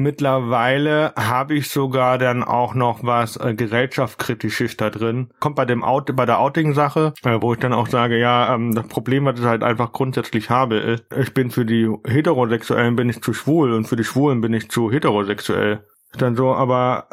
Mittlerweile 0.01 1.13
habe 1.15 1.53
ich 1.53 1.69
sogar 1.69 2.17
dann 2.17 2.43
auch 2.43 2.73
noch 2.73 3.03
was 3.03 3.37
äh, 3.37 3.53
gesellschaftskritisches 3.53 4.75
da 4.75 4.89
drin. 4.89 5.29
Kommt 5.39 5.55
bei 5.55 5.65
dem 5.65 5.83
Out 5.83 6.15
bei 6.15 6.25
der 6.25 6.39
Outing-Sache, 6.39 7.13
äh, 7.23 7.37
wo 7.39 7.53
ich 7.53 7.59
dann 7.59 7.73
auch 7.73 7.87
sage, 7.87 8.17
ja, 8.17 8.55
ähm, 8.55 8.73
das 8.73 8.87
Problem, 8.87 9.25
was 9.25 9.39
ich 9.39 9.45
halt 9.45 9.61
einfach 9.61 9.91
grundsätzlich 9.91 10.49
habe, 10.49 10.77
ist, 10.77 11.05
ich 11.15 11.35
bin 11.35 11.51
für 11.51 11.65
die 11.65 11.87
Heterosexuellen 12.07 12.95
bin 12.95 13.09
ich 13.09 13.21
zu 13.21 13.33
schwul 13.33 13.73
und 13.73 13.85
für 13.85 13.95
die 13.95 14.03
Schwulen 14.03 14.41
bin 14.41 14.53
ich 14.53 14.71
zu 14.71 14.91
heterosexuell. 14.91 15.85
Dann 16.17 16.35
so, 16.35 16.53
aber 16.53 17.07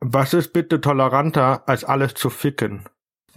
was 0.00 0.32
ist 0.32 0.54
bitte 0.54 0.80
toleranter, 0.80 1.68
als 1.68 1.84
alles 1.84 2.14
zu 2.14 2.30
ficken? 2.30 2.84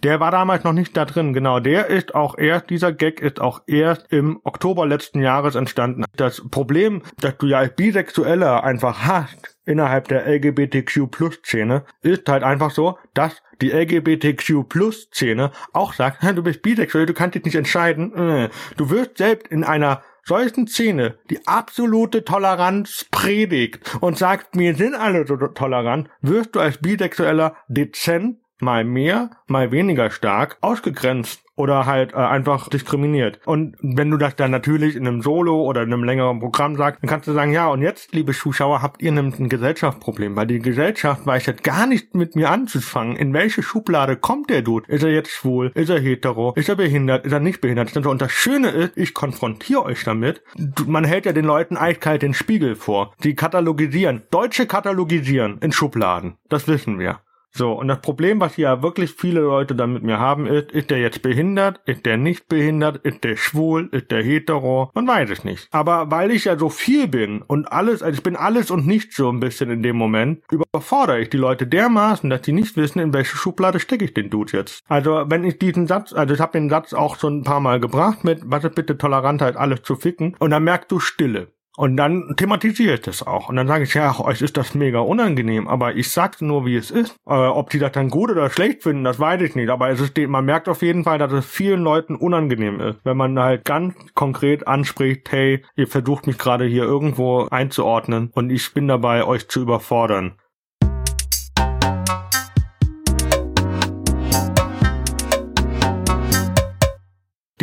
Der 0.03 0.19
war 0.19 0.31
damals 0.31 0.65
noch 0.65 0.73
nicht 0.73 0.97
da 0.97 1.05
drin, 1.05 1.33
genau. 1.33 1.61
Der 1.61 1.87
ist 1.87 2.13
auch 2.13 2.37
erst, 2.37 2.69
dieser 2.69 2.91
Gag 2.91 3.21
ist 3.21 3.39
auch 3.39 3.61
erst 3.67 4.11
im 4.11 4.41
Oktober 4.43 4.85
letzten 4.85 5.21
Jahres 5.21 5.55
entstanden. 5.55 6.03
Das 6.17 6.41
Problem, 6.51 7.03
dass 7.21 7.37
du 7.37 7.47
ja 7.47 7.59
als 7.59 7.73
Bisexueller 7.75 8.65
einfach 8.65 9.05
hast, 9.05 9.55
innerhalb 9.65 10.09
der 10.09 10.27
LGBTQ-Plus-Szene, 10.27 11.85
ist 12.01 12.27
halt 12.27 12.43
einfach 12.43 12.71
so, 12.71 12.97
dass 13.13 13.41
die 13.61 13.71
LGBTQ-Plus-Szene 13.71 15.51
auch 15.71 15.93
sagt, 15.93 16.21
du 16.21 16.43
bist 16.43 16.61
bisexuell, 16.61 17.05
du 17.05 17.13
kannst 17.13 17.35
dich 17.35 17.45
nicht 17.45 17.55
entscheiden. 17.55 18.13
Äh, 18.13 18.49
du 18.75 18.89
wirst 18.89 19.17
selbst 19.19 19.47
in 19.47 19.63
einer 19.63 20.03
solchen 20.25 20.67
Szene 20.67 21.17
die 21.29 21.47
absolute 21.47 22.25
Toleranz 22.25 23.05
predigt 23.11 23.97
und 24.01 24.17
sagt, 24.17 24.57
wir 24.57 24.75
sind 24.75 24.95
alle 24.95 25.25
so 25.27 25.35
tolerant, 25.35 26.09
wirst 26.21 26.55
du 26.55 26.59
als 26.59 26.77
Bisexueller 26.77 27.55
dezent 27.67 28.37
mal 28.59 28.83
mehr, 28.83 29.31
mal 29.47 29.71
weniger 29.71 30.09
stark 30.11 30.57
ausgegrenzt 30.61 31.43
oder 31.55 31.85
halt 31.85 32.13
äh, 32.13 32.17
einfach 32.17 32.69
diskriminiert. 32.69 33.39
Und 33.45 33.75
wenn 33.81 34.09
du 34.09 34.17
das 34.17 34.35
dann 34.35 34.51
natürlich 34.51 34.95
in 34.95 35.07
einem 35.07 35.21
Solo 35.21 35.63
oder 35.63 35.83
in 35.83 35.93
einem 35.93 36.03
längeren 36.03 36.39
Programm 36.39 36.75
sagst, 36.75 37.03
dann 37.03 37.09
kannst 37.09 37.27
du 37.27 37.33
sagen, 37.33 37.51
ja, 37.51 37.67
und 37.67 37.81
jetzt, 37.81 38.13
liebe 38.13 38.33
Zuschauer, 38.33 38.81
habt 38.81 39.01
ihr 39.01 39.11
nämlich 39.11 39.39
ein 39.39 39.49
Gesellschaftsproblem, 39.49 40.35
weil 40.35 40.47
die 40.47 40.59
Gesellschaft 40.59 41.25
weiß 41.25 41.45
jetzt 41.45 41.63
gar 41.63 41.85
nicht 41.85 42.15
mit 42.15 42.35
mir 42.35 42.49
anzufangen. 42.49 43.15
In 43.15 43.33
welche 43.33 43.61
Schublade 43.61 44.15
kommt 44.17 44.49
der 44.49 44.63
Dude? 44.63 44.91
Ist 44.91 45.03
er 45.03 45.11
jetzt 45.11 45.31
schwul? 45.31 45.71
Ist 45.75 45.89
er 45.89 45.99
hetero? 45.99 46.53
Ist 46.55 46.69
er 46.69 46.75
behindert? 46.75 47.25
Ist 47.25 47.33
er 47.33 47.39
nicht 47.39 47.61
behindert? 47.61 47.95
Und 47.95 48.21
das 48.21 48.31
Schöne 48.31 48.69
ist, 48.69 48.97
ich 48.97 49.13
konfrontiere 49.13 49.83
euch 49.83 50.03
damit. 50.03 50.41
Man 50.87 51.03
hält 51.03 51.25
ja 51.25 51.33
den 51.33 51.45
Leuten 51.45 51.77
eiskalt 51.77 52.23
den 52.23 52.33
Spiegel 52.33 52.75
vor. 52.75 53.13
Die 53.23 53.35
katalogisieren, 53.35 54.23
Deutsche 54.31 54.65
katalogisieren 54.65 55.59
in 55.59 55.71
Schubladen. 55.71 56.37
Das 56.49 56.67
wissen 56.67 56.97
wir. 56.97 57.19
So, 57.55 57.73
und 57.73 57.87
das 57.87 58.01
Problem, 58.01 58.39
was 58.39 58.57
ja 58.57 58.81
wirklich 58.81 59.11
viele 59.11 59.41
Leute 59.41 59.75
dann 59.75 59.93
mit 59.93 60.01
mir 60.01 60.17
haben, 60.17 60.47
ist, 60.47 60.71
ist 60.71 60.89
der 60.89 60.97
jetzt 60.97 61.21
behindert, 61.21 61.81
ist 61.85 62.03
der 62.03 62.17
nicht 62.17 62.47
behindert, 62.47 62.97
ist 63.05 63.23
der 63.23 63.37
schwul, 63.37 63.89
ist 63.91 64.09
der 64.09 64.23
hetero, 64.23 64.89
man 64.95 65.07
weiß 65.07 65.29
es 65.29 65.43
nicht. 65.43 65.67
Aber 65.71 66.09
weil 66.09 66.31
ich 66.31 66.45
ja 66.45 66.57
so 66.57 66.69
viel 66.69 67.07
bin 67.07 67.43
und 67.43 67.71
alles, 67.71 68.01
also 68.01 68.17
ich 68.17 68.23
bin 68.23 68.35
alles 68.35 68.71
und 68.71 68.87
nicht 68.87 69.13
so 69.13 69.29
ein 69.29 69.39
bisschen 69.39 69.69
in 69.69 69.83
dem 69.83 69.97
Moment, 69.97 70.41
überfordere 70.49 71.21
ich 71.21 71.29
die 71.29 71.37
Leute 71.37 71.67
dermaßen, 71.67 72.27
dass 72.27 72.43
sie 72.43 72.53
nicht 72.53 72.75
wissen, 72.75 72.97
in 72.97 73.13
welche 73.13 73.37
Schublade 73.37 73.79
stecke 73.79 74.05
ich 74.05 74.15
den 74.15 74.31
Dude 74.31 74.57
jetzt. 74.57 74.83
Also, 74.87 75.25
wenn 75.27 75.43
ich 75.43 75.59
diesen 75.59 75.85
Satz, 75.85 76.11
also 76.11 76.33
ich 76.33 76.39
habe 76.39 76.53
den 76.53 76.69
Satz 76.69 76.93
auch 76.93 77.19
schon 77.19 77.39
ein 77.39 77.43
paar 77.43 77.59
Mal 77.59 77.79
gebracht 77.79 78.23
mit, 78.23 78.41
was 78.45 78.63
ist 78.63 78.73
bitte 78.73 78.97
Tolerantheit, 78.97 79.57
alles 79.57 79.83
zu 79.83 79.95
ficken, 79.95 80.35
und 80.39 80.49
dann 80.49 80.63
merkst 80.63 80.91
du 80.91 80.99
Stille. 80.99 81.49
Und 81.75 81.97
dann 81.97 82.35
thematisiere 82.37 82.95
ich 82.95 83.01
das 83.01 83.25
auch. 83.25 83.49
Und 83.49 83.55
dann 83.55 83.67
sage 83.67 83.85
ich, 83.85 83.93
ja, 83.95 84.19
euch 84.19 84.41
ist 84.41 84.57
das 84.57 84.75
mega 84.75 84.99
unangenehm, 84.99 85.67
aber 85.67 85.95
ich 85.95 86.11
sag's 86.11 86.41
nur, 86.41 86.65
wie 86.65 86.75
es 86.75 86.91
ist. 86.91 87.15
Äh, 87.25 87.33
ob 87.33 87.71
die 87.71 87.79
das 87.79 87.91
dann 87.93 88.09
gut 88.09 88.29
oder 88.29 88.49
schlecht 88.51 88.83
finden, 88.83 89.03
das 89.03 89.19
weiß 89.19 89.41
ich 89.41 89.55
nicht. 89.55 89.69
Aber 89.69 89.89
es 89.89 89.99
ist, 89.99 90.17
man 90.17 90.45
merkt 90.45 90.69
auf 90.69 90.83
jeden 90.83 91.03
Fall, 91.03 91.17
dass 91.17 91.31
es 91.31 91.45
vielen 91.45 91.81
Leuten 91.81 92.15
unangenehm 92.15 92.79
ist. 92.79 92.99
Wenn 93.03 93.17
man 93.17 93.39
halt 93.39 93.65
ganz 93.65 93.95
konkret 94.13 94.67
anspricht, 94.67 95.31
hey, 95.31 95.63
ihr 95.75 95.87
versucht 95.87 96.27
mich 96.27 96.37
gerade 96.37 96.65
hier 96.65 96.83
irgendwo 96.83 97.47
einzuordnen 97.49 98.29
und 98.33 98.51
ich 98.51 98.73
bin 98.73 98.87
dabei, 98.87 99.25
euch 99.25 99.49
zu 99.49 99.61
überfordern. 99.61 100.35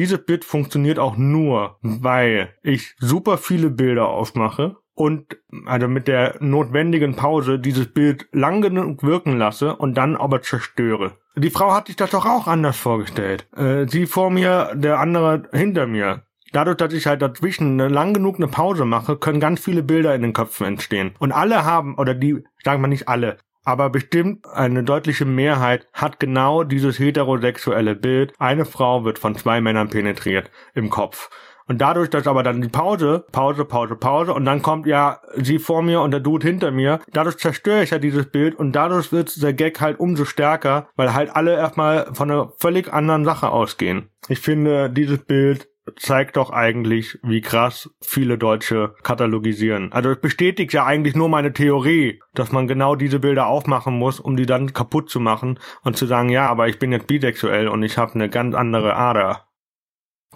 Dieses 0.01 0.25
Bit 0.25 0.47
funktioniert 0.47 0.99
auch 0.99 1.19
nur, 1.19 1.77
weil 1.83 2.55
ich 2.63 2.95
super 3.01 3.37
viele 3.37 3.69
Bilder 3.69 4.09
aufmache 4.09 4.77
und 4.95 5.37
also 5.67 5.89
mit 5.89 6.09
der 6.09 6.37
notwendigen 6.41 7.17
Pause 7.17 7.59
dieses 7.59 7.93
Bild 7.93 8.27
lang 8.33 8.63
genug 8.63 9.03
wirken 9.03 9.37
lasse 9.37 9.77
und 9.77 9.99
dann 9.99 10.17
aber 10.17 10.41
zerstöre. 10.41 11.19
Die 11.37 11.51
Frau 11.51 11.75
hat 11.75 11.89
sich 11.89 11.97
das 11.97 12.13
doch 12.13 12.25
auch 12.25 12.47
anders 12.47 12.79
vorgestellt. 12.79 13.47
Äh, 13.55 13.89
sie 13.89 14.07
vor 14.07 14.31
mir, 14.31 14.73
der 14.75 15.01
andere 15.01 15.51
hinter 15.53 15.87
mir. 15.87 16.23
Dadurch, 16.55 16.79
dass 16.79 16.95
ich 16.95 17.07
halt 17.07 17.21
dazwischen 17.21 17.79
lang 17.79 18.15
genug 18.15 18.37
eine 18.37 18.49
Pause 18.49 18.87
mache, 18.87 19.19
können 19.19 19.39
ganz 19.39 19.61
viele 19.61 19.83
Bilder 19.83 20.15
in 20.15 20.23
den 20.23 20.33
Köpfen 20.33 20.67
entstehen. 20.67 21.15
Und 21.19 21.33
alle 21.33 21.67
haben, 21.67 21.97
oder 21.97 22.15
die, 22.15 22.43
sagen 22.65 22.81
wir 22.81 22.89
nicht 22.89 23.07
alle, 23.07 23.37
aber 23.64 23.90
bestimmt 23.90 24.46
eine 24.46 24.83
deutliche 24.83 25.25
Mehrheit 25.25 25.87
hat 25.92 26.20
genau 26.20 26.64
dieses 26.64 26.99
heterosexuelle 26.99 27.94
Bild. 27.94 28.33
Eine 28.38 28.64
Frau 28.64 29.05
wird 29.05 29.18
von 29.18 29.37
zwei 29.37 29.61
Männern 29.61 29.90
penetriert 29.90 30.51
im 30.75 30.90
Kopf. 30.90 31.31
Und 31.70 31.81
dadurch, 31.81 32.11
dass 32.11 32.27
aber 32.27 32.42
dann 32.42 32.62
die 32.62 32.68
Pause, 32.68 33.25
Pause, 33.31 33.64
Pause, 33.64 33.94
Pause 33.94 34.35
und 34.35 34.44
dann 34.44 34.61
kommt 34.61 34.88
ja 34.88 35.20
sie 35.37 35.61
vor 35.61 35.83
mir 35.83 36.01
und 36.01 36.11
der 36.11 36.18
Dude 36.18 36.44
hinter 36.44 36.73
mir, 36.73 36.99
dadurch 37.12 37.38
zerstöre 37.38 37.85
ich 37.85 37.90
ja 37.90 37.99
dieses 37.99 38.27
Bild 38.27 38.57
und 38.57 38.73
dadurch 38.73 39.12
wird 39.12 39.40
der 39.40 39.53
Gag 39.53 39.81
halt 39.81 40.01
umso 40.01 40.25
stärker, 40.25 40.88
weil 40.96 41.14
halt 41.14 41.31
alle 41.37 41.55
erstmal 41.57 42.12
von 42.12 42.29
einer 42.29 42.53
völlig 42.59 42.92
anderen 42.92 43.25
Sache 43.25 43.51
ausgehen. 43.51 44.11
Ich 44.27 44.40
finde 44.40 44.90
dieses 44.90 45.25
Bild 45.25 45.69
zeigt 45.97 46.37
doch 46.37 46.51
eigentlich, 46.51 47.19
wie 47.23 47.40
krass 47.40 47.90
viele 48.01 48.38
Deutsche 48.38 48.95
katalogisieren. 49.03 49.93
Also 49.93 50.11
es 50.11 50.21
bestätigt 50.21 50.73
ja 50.73 50.85
eigentlich 50.85 51.14
nur 51.14 51.29
meine 51.29 51.53
Theorie, 51.53 52.21
dass 52.35 52.53
man 52.53 52.69
genau 52.69 52.95
diese 52.95 53.19
Bilder 53.19 53.47
aufmachen 53.47 53.95
muss, 53.95 54.21
um 54.21 54.37
die 54.37 54.47
dann 54.47 54.73
kaputt 54.73 55.11
zu 55.11 55.21
machen 55.21 55.59
und 55.83 55.97
zu 55.97 56.07
sagen, 56.07 56.29
ja, 56.29 56.49
aber 56.49 56.69
ich 56.69 56.79
bin 56.79 56.93
jetzt 56.93 57.07
bisexuell 57.07 57.69
und 57.69 57.83
ich 57.83 57.99
habe 57.99 58.14
eine 58.14 58.29
ganz 58.29 58.55
andere 58.55 58.97
Ader. 58.97 59.47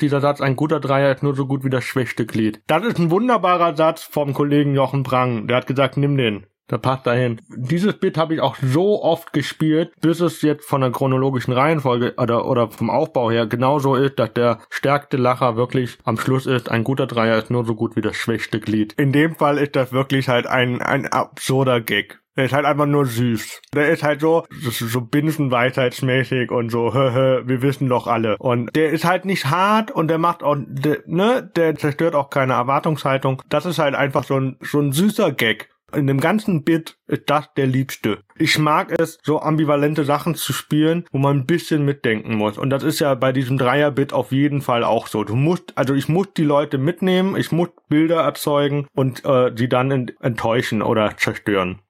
Dieser 0.01 0.21
Satz, 0.21 0.41
ein 0.41 0.57
guter 0.57 0.81
Dreier 0.81 1.15
ist 1.15 1.23
nur 1.23 1.37
so 1.37 1.47
gut 1.47 1.63
wie 1.65 1.71
das 1.71 1.85
schwächste 1.85 2.27
Glied. 2.27 2.63
Das 2.67 2.85
ist 2.85 2.99
ein 2.99 3.11
wunderbarer 3.11 3.77
Satz 3.77 4.03
vom 4.03 4.35
Kollegen 4.35 4.75
Jochen 4.75 5.05
Prang. 5.05 5.47
Der 5.47 5.59
hat 5.59 5.69
gesagt, 5.69 5.97
nimm 5.97 6.17
den. 6.17 6.47
Da 6.67 6.79
passt 6.79 7.07
dahin. 7.07 7.41
Dieses 7.49 7.99
Bit 7.99 8.17
habe 8.17 8.35
ich 8.35 8.41
auch 8.41 8.57
so 8.57 9.03
oft 9.03 9.33
gespielt, 9.33 9.93
bis 10.01 10.21
es 10.21 10.41
jetzt 10.41 10.67
von 10.67 10.81
der 10.81 10.93
chronologischen 10.93 11.53
Reihenfolge 11.53 12.15
oder, 12.17 12.47
oder 12.47 12.71
vom 12.71 12.89
Aufbau 12.89 13.31
her 13.31 13.47
genauso 13.47 13.97
ist, 13.97 14.19
dass 14.19 14.33
der 14.33 14.61
stärkste 14.71 15.19
Lacher 15.19 15.57
wirklich 15.57 15.99
am 16.05 16.17
Schluss 16.17 16.47
ist, 16.47 16.71
ein 16.71 16.85
guter 16.85 17.07
Dreier 17.07 17.37
ist 17.37 17.51
nur 17.51 17.67
so 17.67 17.75
gut 17.75 17.97
wie 17.97 18.01
das 18.01 18.17
schwächste 18.17 18.61
Glied. 18.61 18.95
In 18.95 19.13
dem 19.13 19.35
Fall 19.35 19.59
ist 19.59 19.77
das 19.77 19.93
wirklich 19.93 20.29
halt 20.29 20.47
ein, 20.47 20.81
ein 20.81 21.07
absurder 21.07 21.83
Gag. 21.83 22.21
Der 22.37 22.47
ist 22.47 22.53
halt 22.53 22.65
einfach 22.65 22.87
nur 22.87 23.07
süß. 23.07 23.63
Der 23.75 23.91
ist 23.91 24.03
halt 24.03 24.21
so, 24.21 24.45
so 24.51 25.01
binsenweisheitsmäßig 25.01 26.51
und 26.51 26.71
so, 26.71 26.93
wir 26.95 27.63
wissen 27.63 27.89
doch 27.89 28.07
alle. 28.07 28.37
Und 28.39 28.75
der 28.75 28.91
ist 28.91 29.05
halt 29.05 29.25
nicht 29.25 29.47
hart 29.47 29.93
und 29.93 30.09
der 30.09 30.19
macht 30.19 30.43
auch, 30.43 30.57
der, 30.59 30.99
ne, 31.07 31.49
der 31.55 31.77
zerstört 31.77 32.15
auch 32.15 32.31
keine 32.31 32.55
Erwartungshaltung. 32.55 33.43
Das 33.51 33.67
ist 33.67 33.79
halt 33.79 33.95
einfach 33.95 34.25
so 34.25 34.41
ein, 34.41 34.57
so 34.61 34.81
ein 34.81 34.93
süßer 34.93 35.31
Gag 35.31 35.69
in 35.95 36.07
dem 36.07 36.21
ganzen 36.21 36.65
Bit 36.65 36.97
ist 37.07 37.25
das 37.27 37.53
der 37.55 37.67
liebste. 37.67 38.21
Ich 38.37 38.59
mag 38.59 38.93
es, 38.99 39.19
so 39.23 39.41
ambivalente 39.41 40.05
Sachen 40.05 40.35
zu 40.35 40.53
spielen, 40.53 41.07
wo 41.13 41.19
man 41.19 41.39
ein 41.39 41.47
bisschen 41.47 41.85
mitdenken 41.85 42.37
muss. 42.37 42.59
Und 42.59 42.71
das 42.71 42.83
ist 42.83 43.01
ja 43.01 43.15
bei 43.15 43.33
diesem 43.33 43.59
Dreier-Bit 43.59 44.13
auf 44.13 44.33
jeden 44.33 44.61
Fall 44.61 44.85
auch 44.85 45.07
so. 45.07 45.25
Du 45.25 45.35
musst, 45.37 45.77
also 45.77 45.95
ich 45.95 46.09
muss 46.09 46.33
die 46.37 46.45
Leute 46.45 46.79
mitnehmen, 46.79 47.37
ich 47.37 47.53
muss 47.53 47.69
Bilder 47.89 48.23
erzeugen 48.23 48.87
und 48.95 49.25
äh, 49.25 49.53
sie 49.57 49.69
dann 49.69 50.09
enttäuschen 50.21 50.83
oder 50.83 51.17
zerstören. 51.17 51.81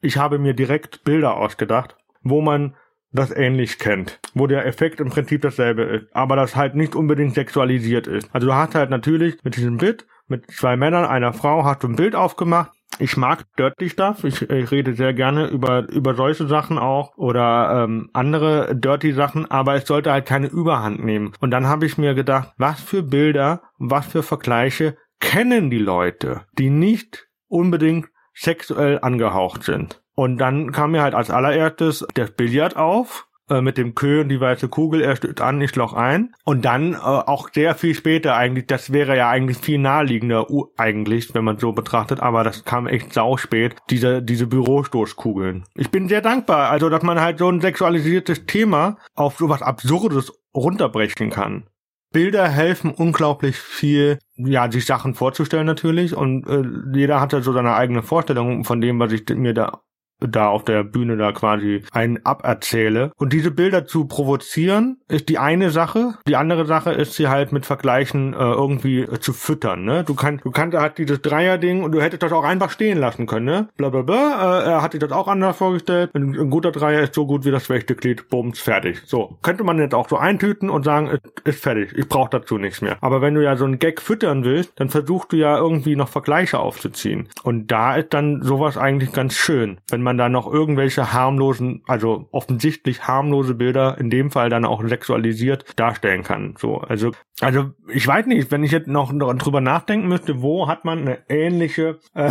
Ich 0.00 0.16
habe 0.18 0.38
mir 0.38 0.54
direkt 0.54 1.02
Bilder 1.04 1.36
ausgedacht, 1.36 1.96
wo 2.22 2.40
man 2.42 2.76
das 3.14 3.30
ähnlich 3.30 3.78
kennt, 3.78 4.18
wo 4.34 4.46
der 4.46 4.66
Effekt 4.66 5.00
im 5.00 5.08
Prinzip 5.08 5.42
dasselbe 5.42 5.82
ist, 5.82 6.06
aber 6.14 6.36
das 6.36 6.56
halt 6.56 6.74
nicht 6.74 6.94
unbedingt 6.94 7.34
sexualisiert 7.34 8.06
ist. 8.06 8.28
Also 8.32 8.48
du 8.48 8.54
hast 8.54 8.74
halt 8.74 8.90
natürlich 8.90 9.36
mit 9.44 9.56
diesem 9.56 9.78
Bild, 9.78 10.06
mit 10.26 10.50
zwei 10.50 10.76
Männern, 10.76 11.04
einer 11.04 11.32
Frau, 11.32 11.64
hast 11.64 11.82
du 11.82 11.88
ein 11.88 11.96
Bild 11.96 12.14
aufgemacht. 12.14 12.72
Ich 12.98 13.16
mag 13.16 13.44
Dirty 13.58 13.90
Stuff. 13.90 14.22
Ich, 14.22 14.42
ich 14.42 14.70
rede 14.70 14.94
sehr 14.94 15.14
gerne 15.14 15.46
über, 15.46 15.88
über 15.88 16.14
solche 16.14 16.46
Sachen 16.46 16.78
auch 16.78 17.16
oder 17.16 17.84
ähm, 17.84 18.08
andere 18.12 18.74
Dirty 18.76 19.12
Sachen, 19.12 19.50
aber 19.50 19.74
es 19.74 19.86
sollte 19.86 20.12
halt 20.12 20.26
keine 20.26 20.46
Überhand 20.46 21.04
nehmen. 21.04 21.32
Und 21.40 21.50
dann 21.50 21.66
habe 21.66 21.86
ich 21.86 21.98
mir 21.98 22.14
gedacht, 22.14 22.52
was 22.56 22.80
für 22.80 23.02
Bilder, 23.02 23.62
was 23.78 24.06
für 24.06 24.22
Vergleiche 24.22 24.96
kennen 25.20 25.70
die 25.70 25.78
Leute, 25.78 26.42
die 26.58 26.70
nicht 26.70 27.28
unbedingt 27.48 28.08
sexuell 28.32 28.98
angehaucht 29.00 29.64
sind. 29.64 30.03
Und 30.14 30.38
dann 30.38 30.72
kam 30.72 30.92
mir 30.92 31.02
halt 31.02 31.14
als 31.14 31.30
allererstes 31.30 32.06
das 32.14 32.30
Billard 32.30 32.76
auf 32.76 33.26
äh, 33.50 33.60
mit 33.60 33.76
dem 33.76 33.94
Kö 33.94 34.22
und 34.22 34.30
die 34.30 34.40
weiße 34.40 34.68
Kugel, 34.68 35.02
er 35.02 35.16
stößt 35.16 35.40
an, 35.42 35.60
ich 35.60 35.76
loch 35.76 35.92
ein. 35.92 36.34
Und 36.44 36.64
dann 36.64 36.94
äh, 36.94 36.96
auch 36.96 37.50
sehr 37.52 37.74
viel 37.74 37.94
später 37.94 38.36
eigentlich, 38.36 38.66
das 38.66 38.92
wäre 38.92 39.16
ja 39.16 39.28
eigentlich 39.28 39.58
viel 39.58 39.78
naheliegender 39.78 40.46
eigentlich, 40.76 41.34
wenn 41.34 41.44
man 41.44 41.58
so 41.58 41.72
betrachtet, 41.72 42.20
aber 42.20 42.42
das 42.42 42.64
kam 42.64 42.86
echt 42.86 43.12
sau 43.12 43.36
spät, 43.36 43.76
diese, 43.90 44.22
diese 44.22 44.46
Bürostoßkugeln. 44.46 45.64
Ich 45.74 45.90
bin 45.90 46.08
sehr 46.08 46.22
dankbar, 46.22 46.70
also 46.70 46.88
dass 46.88 47.02
man 47.02 47.20
halt 47.20 47.38
so 47.38 47.48
ein 47.48 47.60
sexualisiertes 47.60 48.46
Thema 48.46 48.96
auf 49.14 49.36
sowas 49.36 49.60
Absurdes 49.60 50.32
runterbrechen 50.54 51.30
kann. 51.30 51.64
Bilder 52.12 52.48
helfen 52.48 52.92
unglaublich 52.92 53.56
viel, 53.56 54.20
ja, 54.36 54.70
sich 54.70 54.86
Sachen 54.86 55.14
vorzustellen 55.14 55.66
natürlich 55.66 56.16
und 56.16 56.46
äh, 56.46 56.62
jeder 56.96 57.20
hat 57.20 57.32
ja 57.32 57.40
so 57.40 57.52
seine 57.52 57.74
eigene 57.74 58.02
Vorstellung 58.02 58.64
von 58.64 58.80
dem, 58.80 59.00
was 59.00 59.12
ich 59.12 59.28
mir 59.30 59.52
da 59.52 59.80
da 60.20 60.48
auf 60.48 60.64
der 60.64 60.84
Bühne 60.84 61.16
da 61.16 61.32
quasi 61.32 61.82
einen 61.92 62.24
aberzähle. 62.24 63.12
Und 63.16 63.32
diese 63.32 63.50
Bilder 63.50 63.86
zu 63.86 64.06
provozieren, 64.06 64.98
ist 65.08 65.28
die 65.28 65.38
eine 65.38 65.70
Sache. 65.70 66.14
Die 66.26 66.36
andere 66.36 66.66
Sache 66.66 66.92
ist, 66.92 67.14
sie 67.14 67.28
halt 67.28 67.52
mit 67.52 67.66
Vergleichen 67.66 68.32
äh, 68.32 68.36
irgendwie 68.36 69.00
äh, 69.00 69.20
zu 69.20 69.32
füttern. 69.32 69.84
Ne? 69.84 70.04
Du 70.04 70.14
kannst, 70.14 70.44
du 70.44 70.50
kannst 70.50 70.76
halt 70.76 70.98
dieses 70.98 71.20
Dreier-Ding 71.22 71.82
und 71.82 71.92
du 71.92 72.00
hättest 72.00 72.22
das 72.22 72.32
auch 72.32 72.44
einfach 72.44 72.70
stehen 72.70 72.98
lassen 72.98 73.26
können. 73.26 73.46
Ne? 73.46 73.68
Blablabla. 73.76 74.60
Äh, 74.60 74.70
er 74.70 74.82
hat 74.82 74.92
sich 74.92 75.00
das 75.00 75.12
auch 75.12 75.28
anders 75.28 75.56
vorgestellt. 75.56 76.10
Ein, 76.14 76.34
ein, 76.34 76.50
guter 76.50 76.72
Dreier 76.72 77.02
ist 77.02 77.14
so 77.14 77.26
gut 77.26 77.44
wie 77.44 77.50
das 77.50 77.66
schwächste 77.66 77.94
Glied. 77.94 78.28
Bums, 78.28 78.60
fertig. 78.60 79.02
So. 79.06 79.38
Könnte 79.42 79.64
man 79.64 79.78
jetzt 79.78 79.94
auch 79.94 80.08
so 80.08 80.16
eintüten 80.16 80.70
und 80.70 80.84
sagen, 80.84 81.08
ist, 81.08 81.22
ist 81.44 81.62
fertig. 81.62 81.92
Ich 81.96 82.08
brauche 82.08 82.30
dazu 82.30 82.58
nichts 82.58 82.80
mehr. 82.80 82.96
Aber 83.00 83.20
wenn 83.20 83.34
du 83.34 83.42
ja 83.42 83.56
so 83.56 83.64
einen 83.64 83.78
Gag 83.78 84.00
füttern 84.00 84.44
willst, 84.44 84.72
dann 84.76 84.88
versuchst 84.88 85.32
du 85.32 85.36
ja 85.36 85.58
irgendwie 85.58 85.96
noch 85.96 86.08
Vergleiche 86.08 86.58
aufzuziehen. 86.58 87.28
Und 87.42 87.70
da 87.70 87.96
ist 87.96 88.14
dann 88.14 88.42
sowas 88.42 88.76
eigentlich 88.76 89.12
ganz 89.12 89.34
schön. 89.34 89.78
Wenn 89.88 90.02
man 90.04 90.16
da 90.16 90.28
noch 90.28 90.46
irgendwelche 90.50 91.12
harmlosen, 91.12 91.82
also 91.86 92.28
offensichtlich 92.30 93.08
harmlose 93.08 93.54
Bilder, 93.54 93.98
in 93.98 94.10
dem 94.10 94.30
Fall 94.30 94.50
dann 94.50 94.64
auch 94.64 94.86
sexualisiert 94.86 95.64
darstellen 95.76 96.22
kann. 96.22 96.54
So, 96.58 96.78
also, 96.78 97.12
also 97.40 97.72
ich 97.88 98.06
weiß 98.06 98.26
nicht, 98.26 98.52
wenn 98.52 98.62
ich 98.62 98.70
jetzt 98.70 98.86
noch 98.86 99.12
drüber 99.12 99.60
nachdenken 99.60 100.06
müsste, 100.06 100.40
wo 100.40 100.68
hat 100.68 100.84
man 100.84 101.00
eine 101.00 101.18
ähnliche, 101.28 101.98
äh, 102.14 102.30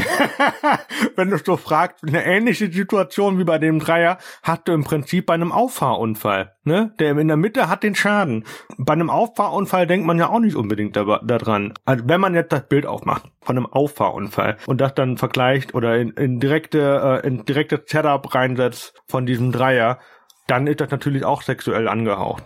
wenn 1.18 1.30
du 1.30 1.38
so 1.38 1.58
fragst, 1.58 2.08
eine 2.08 2.26
ähnliche 2.26 2.72
Situation 2.72 3.38
wie 3.38 3.44
bei 3.44 3.58
dem 3.58 3.80
Dreier, 3.80 4.18
hast 4.44 4.68
du 4.68 4.72
im 4.72 4.86
Prinzip 4.86 5.26
bei 5.26 5.34
einem 5.34 5.52
Auffahrunfall. 5.52 6.56
Ne? 6.64 6.94
Der 7.00 7.18
in 7.18 7.28
der 7.28 7.36
Mitte 7.36 7.68
hat 7.68 7.84
den 7.84 7.96
Schaden. 7.96 8.46
Bei 8.78 8.94
einem 8.94 9.10
Auffahrunfall 9.10 9.88
denkt 9.88 10.08
man 10.08 10.18
ja 10.20 10.30
auch 10.30 10.40
nicht 10.40 10.56
unbedingt 10.56 10.96
daran. 10.96 11.74
Also 11.84 12.06
wenn 12.08 12.22
man 12.22 12.34
jetzt 12.34 12.54
das 12.54 12.66
Bild 12.70 12.86
aufmacht 12.86 13.24
von 13.42 13.58
einem 13.58 13.66
Auffahrunfall 13.66 14.58
und 14.68 14.80
das 14.80 14.96
dann 14.96 15.18
vergleicht 15.18 15.76
oder 15.76 15.98
in, 15.98 16.12
in 16.12 16.40
direkte, 16.40 17.22
äh, 17.22 17.28
in 17.28 17.44
direkte 17.44 17.84
Setup 17.86 18.34
reinsetzt 18.34 18.94
von 19.08 19.26
diesem 19.26 19.52
Dreier, 19.52 20.00
dann 20.48 20.66
ist 20.68 20.80
das 20.80 20.92
natürlich 20.92 21.26
auch 21.26 21.42
sexuell 21.42 21.90
angehaucht. 21.90 22.44